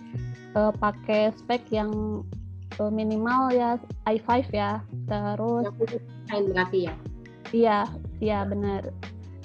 uh, 0.53 0.71
pakai 0.75 1.33
spek 1.33 1.63
yang 1.71 2.21
uh, 2.77 2.91
minimal 2.91 3.49
ya 3.51 3.79
i5 4.05 4.51
ya 4.51 4.83
terus 5.07 5.71
yang 6.29 6.43
berarti 6.51 6.79
ya? 6.91 6.93
Iya 7.55 7.79
iya 8.19 8.39
benar 8.43 8.91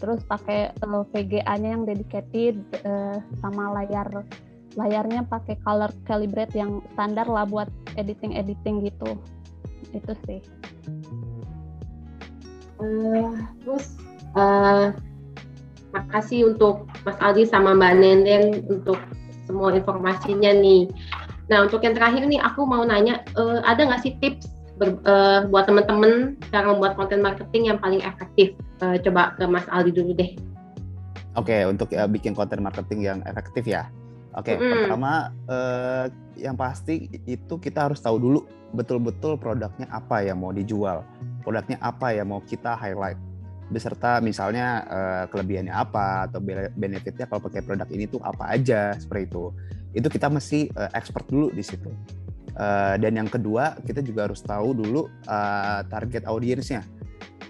terus 0.02 0.26
pakai 0.26 0.74
uh, 0.82 1.06
VGA-nya 1.14 1.78
yang 1.78 1.86
dedicated 1.86 2.58
uh, 2.82 3.22
sama 3.38 3.70
layar 3.70 4.26
layarnya 4.74 5.22
pakai 5.30 5.54
color 5.62 5.94
calibrate 6.08 6.58
yang 6.58 6.82
standar 6.96 7.28
lah 7.30 7.46
buat 7.46 7.70
editing 7.94 8.34
editing 8.34 8.82
gitu. 8.82 9.14
Itu 9.94 10.12
sih. 10.26 10.40
Uh, 12.82 13.30
terus 13.62 13.94
uh, 14.34 14.90
makasih 15.92 16.48
untuk 16.52 16.88
Mas 17.04 17.16
Aldi 17.20 17.46
sama 17.46 17.76
Mbak 17.76 17.92
Nenden 18.00 18.44
untuk 18.68 18.96
semua 19.44 19.76
informasinya 19.76 20.50
nih 20.56 20.88
Nah 21.52 21.68
untuk 21.68 21.84
yang 21.84 21.92
terakhir 21.92 22.24
nih 22.24 22.40
aku 22.40 22.64
mau 22.64 22.80
nanya, 22.80 23.20
uh, 23.36 23.60
ada 23.68 23.84
nggak 23.84 24.00
sih 24.00 24.16
tips 24.24 24.48
ber, 24.80 24.96
uh, 25.04 25.44
buat 25.52 25.66
teman-teman 25.66 26.40
cara 26.48 26.70
membuat 26.70 26.94
konten 26.94 27.20
marketing 27.20 27.68
yang 27.68 27.76
paling 27.76 28.00
efektif? 28.00 28.54
Uh, 28.80 28.96
coba 29.04 29.34
ke 29.36 29.44
Mas 29.44 29.68
Aldi 29.68 29.92
dulu 29.92 30.16
deh. 30.16 30.32
Oke, 31.36 31.52
okay, 31.52 31.60
untuk 31.68 31.92
uh, 31.92 32.08
bikin 32.08 32.36
konten 32.36 32.64
marketing 32.64 33.04
yang 33.04 33.18
efektif 33.28 33.68
ya. 33.68 33.88
Oke, 34.32 34.56
okay, 34.56 34.60
mm. 34.60 34.88
pertama 34.88 35.28
uh, 35.48 36.08
yang 36.40 36.56
pasti 36.56 37.08
itu 37.28 37.54
kita 37.60 37.92
harus 37.92 38.00
tahu 38.00 38.16
dulu 38.16 38.40
betul-betul 38.72 39.36
produknya 39.36 39.84
apa 39.92 40.24
yang 40.24 40.40
mau 40.40 40.56
dijual, 40.56 41.04
produknya 41.44 41.76
apa 41.84 42.16
yang 42.16 42.32
mau 42.32 42.40
kita 42.40 42.72
highlight, 42.72 43.20
beserta 43.72 44.20
misalnya 44.20 44.84
uh, 44.86 45.24
kelebihannya 45.32 45.72
apa 45.72 46.28
atau 46.28 46.38
benefitnya 46.76 47.26
kalau 47.26 47.42
pakai 47.48 47.64
produk 47.64 47.88
ini 47.88 48.04
tuh 48.06 48.20
apa 48.20 48.52
aja 48.52 48.92
seperti 49.00 49.32
itu 49.32 49.44
itu 49.92 50.08
kita 50.08 50.28
mesti 50.28 50.68
uh, 50.76 50.90
expert 50.96 51.28
dulu 51.28 51.52
di 51.52 51.64
situ. 51.64 51.88
Uh, 52.52 53.00
dan 53.00 53.16
yang 53.16 53.32
kedua 53.32 53.80
kita 53.80 54.04
juga 54.04 54.28
harus 54.28 54.44
tahu 54.44 54.76
dulu 54.76 55.08
uh, 55.24 55.80
target 55.88 56.28
audiensnya 56.28 56.84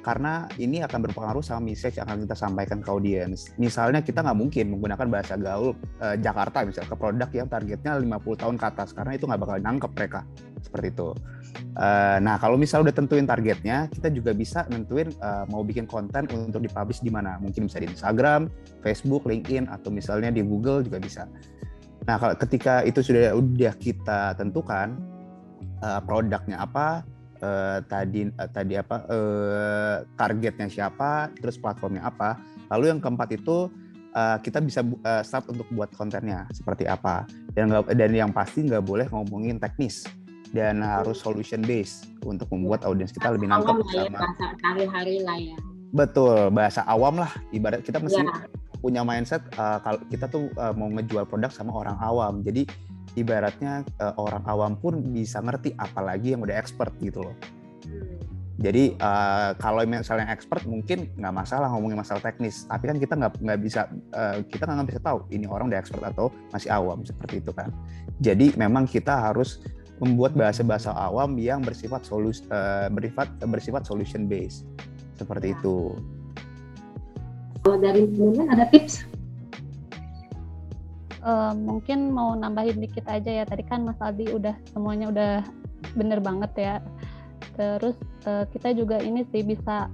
karena 0.02 0.50
ini 0.58 0.82
akan 0.82 1.11
berpengaruh 1.11 1.46
sama 1.46 1.70
message 1.70 1.98
yang 1.98 2.11
akan 2.11 2.26
kita 2.26 2.35
sampaikan 2.35 2.78
ke 2.82 2.90
audiens. 2.90 3.54
Misalnya 3.54 4.02
kita 4.02 4.22
nggak 4.22 4.38
mungkin 4.38 4.74
menggunakan 4.74 5.06
bahasa 5.06 5.35
gaul 5.38 5.78
uh, 6.02 6.18
Jakarta 6.18 6.66
misalnya 6.66 6.90
ke 6.90 6.98
produk 6.98 7.30
yang 7.30 7.48
targetnya 7.50 7.92
50 7.98 8.42
tahun 8.42 8.56
ke 8.58 8.66
atas 8.66 8.88
karena 8.94 9.12
itu 9.14 9.24
nggak 9.30 9.40
bakal 9.42 9.56
nangkep 9.62 9.90
mereka 9.94 10.20
seperti 10.62 10.87
itu. 10.90 11.08
Uh, 11.72 12.20
nah 12.20 12.37
kalau 12.37 12.61
misal 12.61 12.85
udah 12.85 12.92
tentuin 12.92 13.24
targetnya, 13.24 13.88
kita 13.88 14.12
juga 14.12 14.37
bisa 14.37 14.68
nentuin 14.68 15.08
uh, 15.24 15.48
mau 15.48 15.64
bikin 15.64 15.88
konten 15.88 16.28
untuk 16.28 16.61
dipublish 16.61 17.00
di 17.00 17.08
mana. 17.08 17.40
Mungkin 17.40 17.64
bisa 17.64 17.80
di 17.80 17.88
Instagram, 17.88 18.52
Facebook, 18.85 19.24
LinkedIn 19.24 19.72
atau 19.72 19.88
misalnya 19.88 20.28
di 20.28 20.44
Google 20.44 20.85
juga 20.85 21.00
bisa. 21.00 21.24
Nah, 22.04 22.20
kalau 22.20 22.35
ketika 22.37 22.85
itu 22.85 23.00
sudah 23.00 23.32
udah 23.32 23.72
kita 23.80 24.37
tentukan 24.37 25.00
uh, 25.80 26.00
produknya 26.04 26.61
apa, 26.61 27.08
uh, 27.40 27.80
tadi 27.88 28.28
uh, 28.28 28.50
tadi 28.52 28.76
apa 28.76 28.96
uh, 29.08 29.96
targetnya 30.20 30.68
siapa, 30.68 31.32
terus 31.40 31.56
platformnya 31.56 32.04
apa, 32.04 32.37
lalu 32.68 32.92
yang 32.92 33.00
keempat 33.00 33.32
itu 33.32 33.72
uh, 34.12 34.37
kita 34.44 34.61
bisa 34.61 34.85
uh, 34.85 35.24
start 35.24 35.48
untuk 35.48 35.64
buat 35.72 35.88
kontennya 35.96 36.44
seperti 36.52 36.85
apa. 36.85 37.24
Dan 37.56 37.72
dan 37.72 38.12
yang 38.12 38.28
pasti 38.28 38.61
nggak 38.61 38.85
boleh 38.85 39.08
ngomongin 39.08 39.56
teknis 39.56 40.04
dan 40.52 40.84
harus 40.84 41.20
solution 41.20 41.64
based 41.64 42.08
untuk 42.22 42.48
membuat 42.52 42.84
audiens 42.84 43.12
kita 43.12 43.32
lebih 43.32 43.48
nangkep 43.48 43.82
sama. 43.88 44.20
Ya, 44.76 44.88
hari 44.88 45.16
lah 45.24 45.38
ya. 45.40 45.56
Betul, 45.92 46.52
bahasa 46.52 46.84
awam 46.88 47.20
lah. 47.20 47.32
Ibarat 47.52 47.84
kita 47.84 48.00
mesti 48.00 48.24
ya 48.24 48.48
punya 48.82 49.06
mindset 49.06 49.46
uh, 49.54 49.78
kalau 49.78 50.02
kita 50.10 50.26
tuh 50.26 50.50
uh, 50.58 50.74
mau 50.74 50.90
ngejual 50.90 51.24
produk 51.30 51.54
sama 51.54 51.70
orang 51.70 51.96
awam. 52.02 52.42
Jadi 52.42 52.66
ibaratnya 53.14 53.86
uh, 54.02 54.18
orang 54.18 54.42
awam 54.50 54.74
pun 54.74 54.98
bisa 55.14 55.38
ngerti 55.38 55.72
apalagi 55.78 56.34
yang 56.34 56.42
udah 56.42 56.58
expert 56.58 56.90
gitu 56.98 57.22
loh. 57.22 57.36
Hmm. 57.86 58.18
Jadi 58.62 58.94
uh, 59.00 59.56
kalau 59.56 59.82
misalnya 59.86 60.28
expert 60.28 60.66
mungkin 60.68 61.08
nggak 61.18 61.34
masalah 61.34 61.72
ngomongin 61.72 61.98
masalah 61.98 62.20
teknis, 62.20 62.68
tapi 62.68 62.84
kan 62.90 62.98
kita 63.00 63.14
nggak 63.16 63.32
nggak 63.40 63.58
bisa 63.62 63.80
uh, 64.12 64.38
kita 64.44 64.68
nggak 64.68 64.88
bisa 64.92 65.00
tahu 65.00 65.18
ini 65.32 65.46
orang 65.48 65.72
udah 65.72 65.80
expert 65.80 66.04
atau 66.04 66.28
masih 66.52 66.68
awam 66.68 67.00
seperti 67.06 67.40
itu 67.40 67.50
kan. 67.54 67.72
Jadi 68.20 68.54
memang 68.58 68.84
kita 68.84 69.30
harus 69.30 69.62
membuat 70.02 70.34
bahasa-bahasa 70.34 70.90
awam 70.98 71.38
yang 71.38 71.62
bersifat 71.62 72.02
solus 72.02 72.42
uh, 72.50 72.90
bersifat 72.90 73.30
bersifat 73.46 73.86
solution 73.86 74.26
based 74.26 74.66
seperti 75.14 75.54
ya. 75.54 75.62
itu. 75.62 75.94
Kalau 77.62 77.78
dari 77.78 78.10
teman 78.10 78.50
ada 78.50 78.66
tips? 78.66 79.06
Uh, 81.22 81.54
mungkin 81.54 82.10
mau 82.10 82.34
nambahin 82.34 82.82
dikit 82.82 83.06
aja 83.06 83.30
ya. 83.30 83.44
Tadi 83.46 83.62
kan 83.62 83.86
Mas 83.86 83.94
Aldi 84.02 84.34
udah 84.34 84.58
semuanya 84.74 85.06
udah 85.14 85.32
bener 85.94 86.18
banget 86.18 86.50
ya. 86.58 86.74
Terus 87.54 87.94
uh, 88.26 88.42
kita 88.50 88.74
juga 88.74 88.98
ini 88.98 89.22
sih 89.30 89.46
bisa 89.46 89.86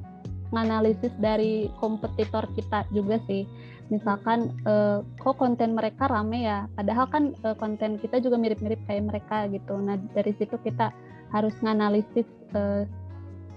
menganalisis 0.49 1.13
dari 1.21 1.69
kompetitor 1.77 2.49
kita 2.57 2.89
juga 2.97 3.21
sih. 3.29 3.45
Misalkan 3.89 4.53
uh, 4.69 5.01
kok 5.17 5.41
konten 5.41 5.73
mereka 5.73 6.13
rame 6.13 6.45
ya, 6.45 6.69
padahal 6.77 7.09
kan 7.09 7.25
uh, 7.41 7.57
konten 7.57 7.97
kita 7.97 8.21
juga 8.21 8.37
mirip-mirip 8.37 8.81
kayak 8.85 9.09
mereka 9.09 9.49
gitu. 9.49 9.81
Nah 9.81 9.97
dari 10.13 10.37
situ 10.37 10.61
kita 10.61 10.93
harus 11.33 11.57
menganalisis 11.65 12.29
uh, 12.53 12.85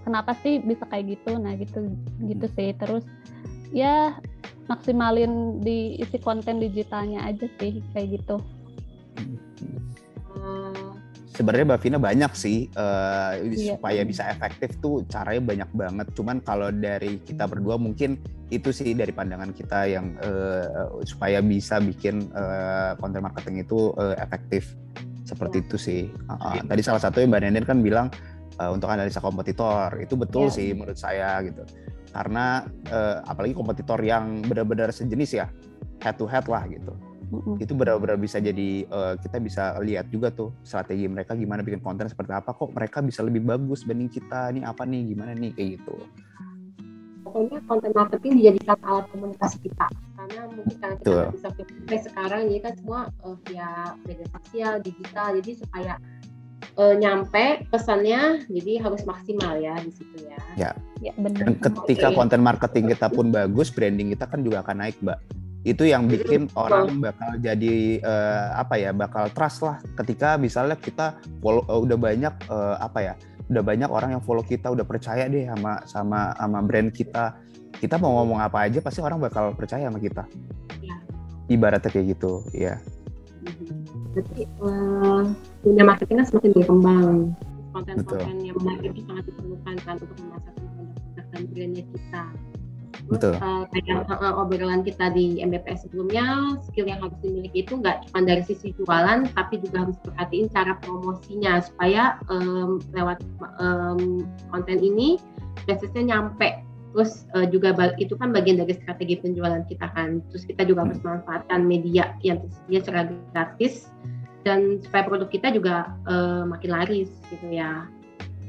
kenapa 0.07 0.31
sih 0.39 0.63
bisa 0.63 0.87
kayak 0.87 1.19
gitu. 1.19 1.35
Nah 1.35 1.59
gitu 1.59 1.91
gitu 2.23 2.47
sih. 2.55 2.71
Terus 2.79 3.03
ya 3.75 4.15
maksimalin 4.71 5.59
di 5.59 5.99
isi 5.99 6.15
konten 6.15 6.63
digitalnya 6.63 7.27
aja 7.27 7.51
sih 7.59 7.83
kayak 7.91 8.23
gitu. 8.23 8.39
Hmm, 10.31 11.00
sebenarnya 11.41 11.73
Mbak 11.73 11.81
Vina 11.81 11.97
banyak 11.97 12.31
sih 12.37 12.69
uh, 12.77 13.33
iya. 13.41 13.73
supaya 13.73 14.05
bisa 14.05 14.29
efektif 14.29 14.77
tuh 14.77 15.01
caranya 15.09 15.41
banyak 15.41 15.69
banget. 15.73 16.07
Cuman 16.13 16.37
kalau 16.45 16.69
dari 16.69 17.17
kita 17.25 17.49
berdua 17.49 17.81
mungkin 17.81 18.21
itu 18.53 18.69
sih 18.69 18.93
dari 18.93 19.09
pandangan 19.09 19.49
kita 19.49 19.89
yang 19.89 20.13
uh, 20.21 21.01
supaya 21.01 21.41
bisa 21.41 21.81
bikin 21.81 22.29
uh, 22.37 22.93
konten 23.01 23.25
marketing 23.25 23.65
itu 23.65 23.89
uh, 23.97 24.13
efektif 24.21 24.77
seperti 25.25 25.59
ya. 25.59 25.63
itu 25.65 25.77
sih. 25.81 26.01
Uh, 26.29 26.61
tadi 26.61 26.81
salah 26.85 27.01
satu 27.01 27.25
Mbak 27.25 27.41
Nenden 27.41 27.65
kan 27.65 27.81
bilang 27.81 28.07
uh, 28.61 28.69
untuk 28.69 28.93
analisa 28.93 29.17
kompetitor 29.17 29.97
itu 29.97 30.13
betul 30.13 30.53
ya. 30.53 30.53
sih 30.53 30.69
menurut 30.77 31.01
saya 31.01 31.41
gitu. 31.41 31.65
Karena 32.13 32.61
uh, 32.93 33.25
apalagi 33.25 33.57
kompetitor 33.57 33.97
yang 34.05 34.45
benar-benar 34.45 34.93
sejenis 34.93 35.41
ya 35.41 35.49
head 36.05 36.21
to 36.21 36.29
head 36.29 36.45
lah 36.45 36.69
gitu 36.69 36.93
mm 37.31 37.63
itu 37.63 37.73
benar-benar 37.77 38.19
bisa 38.19 38.43
jadi 38.43 38.83
uh, 38.91 39.15
kita 39.15 39.37
bisa 39.39 39.79
lihat 39.79 40.11
juga 40.11 40.33
tuh 40.33 40.51
strategi 40.65 41.07
mereka 41.07 41.37
gimana 41.37 41.63
bikin 41.63 41.79
konten 41.79 42.09
seperti 42.11 42.35
apa 42.35 42.51
kok 42.51 42.75
mereka 42.75 42.99
bisa 42.99 43.23
lebih 43.23 43.45
bagus 43.45 43.87
banding 43.87 44.11
kita 44.11 44.51
ini 44.51 44.67
apa 44.67 44.83
nih 44.83 45.15
gimana 45.15 45.31
nih 45.37 45.55
kayak 45.55 45.69
gitu 45.79 45.95
pokoknya 47.23 47.63
konten 47.69 47.91
marketing 47.95 48.31
dijadikan 48.43 48.77
alat 48.83 49.05
komunikasi 49.13 49.57
kita 49.63 49.87
karena 50.19 50.41
mungkin 50.51 50.75
karena 50.77 50.95
kita 50.99 51.07
Tuh. 51.07 51.29
bisa 51.31 51.49
sampai 51.55 51.99
sekarang 52.03 52.41
jadi 52.51 52.59
kan 52.59 52.73
semua 52.75 52.99
uh, 53.23 53.37
via 53.47 53.69
media 54.03 54.27
sosial 54.35 54.73
digital 54.83 55.27
jadi 55.39 55.51
supaya 55.55 55.93
uh, 56.75 56.95
nyampe 56.97 57.63
pesannya 57.71 58.43
jadi 58.51 58.71
harus 58.83 59.01
maksimal 59.07 59.55
ya 59.61 59.79
di 59.79 59.91
situ 59.93 60.17
ya. 60.27 60.39
Ya. 60.59 60.71
ya 60.99 61.13
benar. 61.15 61.47
Dan 61.47 61.55
ketika 61.61 62.11
okay. 62.11 62.17
konten 62.17 62.41
marketing 62.43 62.85
kita 62.91 63.07
pun 63.07 63.31
bagus, 63.31 63.71
branding 63.71 64.11
kita 64.11 64.27
kan 64.27 64.43
juga 64.43 64.61
akan 64.61 64.75
naik, 64.83 64.99
Mbak 64.99 65.19
itu 65.61 65.85
yang 65.85 66.09
bikin 66.09 66.49
orang 66.57 66.97
bakal 66.97 67.37
jadi 67.37 68.01
uh, 68.01 68.57
apa 68.57 68.81
ya 68.81 68.89
bakal 68.97 69.29
trust 69.29 69.61
lah 69.61 69.77
ketika 70.01 70.33
misalnya 70.41 70.73
kita 70.73 71.21
follow 71.37 71.61
uh, 71.69 71.77
udah 71.77 71.97
banyak 72.01 72.33
uh, 72.49 72.81
apa 72.81 72.99
ya 73.01 73.13
udah 73.51 73.61
banyak 73.61 73.89
orang 73.91 74.09
yang 74.17 74.23
follow 74.23 74.41
kita 74.41 74.73
udah 74.73 74.87
percaya 74.87 75.27
deh 75.27 75.45
sama 75.45 75.83
sama 75.85 76.19
sama 76.39 76.59
brand 76.63 76.89
kita. 76.89 77.35
Kita 77.81 77.97
mau 77.97 78.21
ngomong 78.21 78.37
apa 78.45 78.69
aja 78.69 78.77
pasti 78.77 79.01
orang 79.01 79.17
bakal 79.17 79.57
percaya 79.57 79.89
sama 79.89 79.97
kita. 79.97 80.23
Ya. 80.81 80.97
ibaratnya 81.49 81.91
kayak 81.91 82.15
gitu 82.15 82.47
ya 82.55 82.79
berarti 84.11 84.43
uh, 84.59 85.23
dunia 85.63 85.83
marketing 85.87 86.17
kan 86.21 86.27
semakin 86.27 86.51
berkembang. 86.55 87.15
Konten-konten 87.71 88.37
yang 88.43 88.59
baik 88.59 88.91
itu 88.91 89.01
sangat 89.07 89.23
diperlukan 89.31 89.75
kan 89.87 89.95
untuk 89.95 90.17
memasarkan 90.19 90.63
produk-produk 90.75 91.25
dan 91.31 91.41
brandnya 91.47 91.83
kita 91.87 92.23
Betul. 93.07 93.35
Uh, 93.39 93.63
kayak 93.71 94.07
uh, 94.07 94.39
obrolan 94.39 94.83
kita 94.83 95.11
di 95.11 95.39
MBPS 95.43 95.87
sebelumnya, 95.87 96.57
skill 96.67 96.87
yang 96.87 96.99
harus 97.03 97.17
dimiliki 97.19 97.63
itu 97.67 97.79
nggak 97.79 98.07
cuma 98.09 98.23
dari 98.23 98.43
sisi 98.45 98.71
jualan, 98.75 99.27
tapi 99.35 99.59
juga 99.59 99.87
harus 99.87 99.97
perhatiin 100.03 100.47
cara 100.51 100.79
promosinya 100.83 101.59
supaya 101.63 102.17
um, 102.31 102.79
lewat 102.95 103.19
um, 103.59 104.25
konten 104.51 104.77
ini 104.79 105.19
message-nya 105.67 106.15
nyampe. 106.15 106.63
Terus 106.91 107.23
uh, 107.31 107.47
juga 107.47 107.71
itu 107.95 108.19
kan 108.19 108.35
bagian 108.35 108.59
dari 108.59 108.75
strategi 108.75 109.15
penjualan 109.19 109.63
kita 109.67 109.87
kan. 109.95 110.19
Terus 110.31 110.43
kita 110.43 110.67
juga 110.67 110.83
harus 110.87 110.99
memanfaatkan 110.99 111.63
media 111.63 112.15
yang 112.19 112.43
tersedia 112.43 112.79
secara 112.83 113.01
gratis 113.31 113.87
dan 114.41 114.81
supaya 114.81 115.05
produk 115.05 115.29
kita 115.29 115.53
juga 115.53 115.93
uh, 116.09 116.43
makin 116.49 116.69
laris 116.73 117.11
gitu 117.29 117.47
ya. 117.47 117.87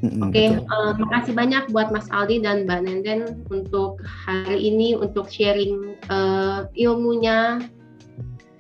Oke, 0.03 0.35
okay, 0.35 0.49
uh, 0.59 0.91
eh, 0.91 0.93
makasih 0.99 1.31
banyak 1.31 1.71
buat 1.71 1.95
Mas 1.95 2.11
Aldi 2.11 2.43
dan 2.43 2.67
Mbak 2.67 2.81
Nenden 2.83 3.47
untuk 3.55 4.03
hari 4.03 4.59
ini 4.59 4.99
untuk 4.99 5.31
sharing 5.31 5.95
uh, 6.11 6.67
ilmunya. 6.75 7.63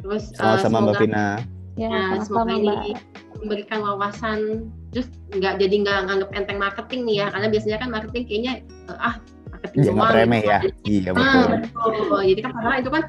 Terus 0.06 0.30
uh, 0.38 0.62
sama 0.62 0.86
Mbak 0.86 1.02
Pina. 1.02 1.42
Ya, 1.74 1.90
nah, 1.90 2.22
semoga 2.22 2.54
ini 2.54 2.94
memberikan 3.42 3.82
wawasan. 3.82 4.70
Terus 4.94 5.10
nggak 5.34 5.58
jadi 5.58 5.74
nggak 5.82 5.98
nganggap 6.06 6.30
enteng 6.30 6.62
marketing 6.62 7.10
nih 7.10 7.16
ya 7.24 7.26
karena 7.34 7.48
biasanya 7.50 7.78
kan 7.82 7.88
marketing 7.90 8.24
kayaknya 8.30 8.54
uh, 8.86 8.98
ah 9.02 9.14
marketing 9.50 9.80
ya, 9.82 9.90
doang 9.90 10.12
remeh 10.14 10.42
ya. 10.46 10.58
iya 10.86 11.10
betul. 11.10 11.42
Ah, 11.74 11.90
betul. 11.90 12.20
jadi 12.22 12.40
kan 12.44 12.50
padahal 12.54 12.78
itu 12.78 12.90
kan 12.94 13.04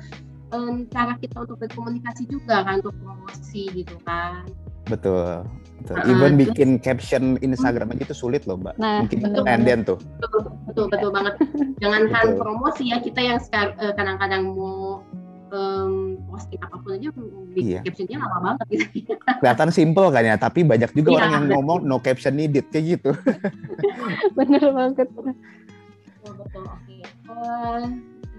um, 0.57 0.75
cara 0.89 1.13
kita 1.21 1.35
untuk 1.37 1.57
berkomunikasi 1.61 2.23
juga 2.25 2.65
kan 2.65 2.81
untuk 2.81 2.97
promosi 2.97 3.69
gitu 3.77 3.93
kan 4.09 4.47
betul 4.87 5.47
Betul. 5.83 5.99
Uh, 5.99 6.11
Even 6.15 6.33
bikin 6.39 6.69
caption 6.79 7.35
Instagram 7.43 7.91
aja 7.91 8.07
itu 8.07 8.15
sulit 8.15 8.47
loh, 8.47 8.55
Mbak. 8.55 8.79
Nah, 8.79 9.03
Mungkin 9.03 9.19
betul, 9.19 9.43
pendek 9.43 9.77
tuh. 9.83 9.99
Betul, 10.23 10.39
betul, 10.63 10.85
betul 10.87 11.09
banget. 11.11 11.33
Jangankan 11.83 12.25
promosi 12.39 12.83
ya, 12.87 12.97
kita 13.03 13.19
yang 13.19 13.39
eh, 13.43 13.91
kadang-kadang 13.91 14.55
mau 14.55 15.03
um, 15.51 16.15
posting 16.31 16.59
apa 16.63 16.75
pun 16.79 16.95
aja 16.95 17.09
bikin 17.51 17.67
iya. 17.67 17.79
captionnya 17.83 18.17
lama 18.23 18.55
banget 18.55 18.67
gitu. 18.71 19.11
Kelihatan 19.43 19.69
simple 19.75 20.07
kan 20.07 20.23
ya, 20.23 20.35
tapi 20.39 20.63
banyak 20.63 20.91
juga 20.95 21.09
iya, 21.11 21.17
orang 21.19 21.31
yang 21.35 21.45
betul. 21.51 21.55
ngomong 21.59 21.77
no 21.83 21.97
caption 21.99 22.33
needed 22.39 22.65
kayak 22.71 22.97
gitu. 22.97 23.11
Bener 24.39 24.63
banget. 24.71 25.07
Betul, 25.11 26.31
betul. 26.39 26.63
Oke. 26.63 26.79
Okay. 26.79 27.01
Uh, 27.27 27.83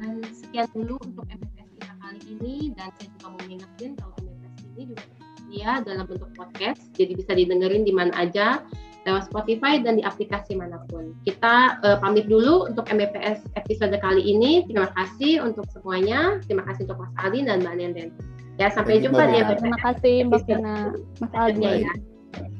dan 0.00 0.14
sekian 0.32 0.68
dulu 0.72 0.96
untuk 1.04 1.24
MPS 1.28 1.68
kita 1.76 1.92
kali 2.00 2.20
ini 2.24 2.72
dan 2.72 2.88
saya 2.96 3.08
juga 3.12 3.26
mau 3.28 3.40
mengingatkan 3.44 3.90
kalau 4.00 4.16
MPS 4.16 4.64
ini 4.64 4.82
juga 4.96 5.04
ya 5.50 5.80
dalam 5.84 6.06
bentuk 6.08 6.30
podcast, 6.36 6.92
jadi 6.96 7.12
bisa 7.16 7.32
didengerin 7.34 7.84
di 7.84 7.92
mana 7.92 8.12
aja 8.16 8.62
lewat 9.04 9.28
Spotify 9.28 9.78
dan 9.84 10.00
di 10.00 10.04
aplikasi 10.04 10.56
mana 10.56 10.80
pun. 10.88 11.12
Kita 11.28 11.78
uh, 11.84 12.00
pamit 12.00 12.26
dulu 12.26 12.72
untuk 12.72 12.88
MBPS 12.88 13.44
episode 13.56 13.92
kali 14.00 14.24
ini. 14.24 14.64
Terima 14.64 14.88
kasih 14.96 15.44
untuk 15.44 15.68
semuanya. 15.70 16.40
Terima 16.48 16.64
kasih 16.64 16.88
untuk 16.88 17.04
Mas 17.04 17.12
Aldi 17.20 17.44
dan 17.44 17.60
Mbak 17.60 17.74
Nenden. 17.76 18.08
Ya, 18.56 18.72
sampai 18.72 19.02
jumpa 19.02 19.28
di 19.28 19.44
Terima 19.60 19.78
kasih 19.82 20.24
Mbak 20.30 20.42
Fina, 20.48 20.94
Mas 21.20 21.32
Aldi. 21.36 21.62
Ya, 21.62 21.72
ya. 21.84 21.92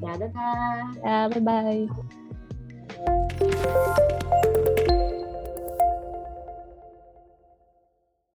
ya 0.05 0.13
dadah. 0.21 0.85
Ya, 1.01 1.29
bye-bye. 1.33 1.89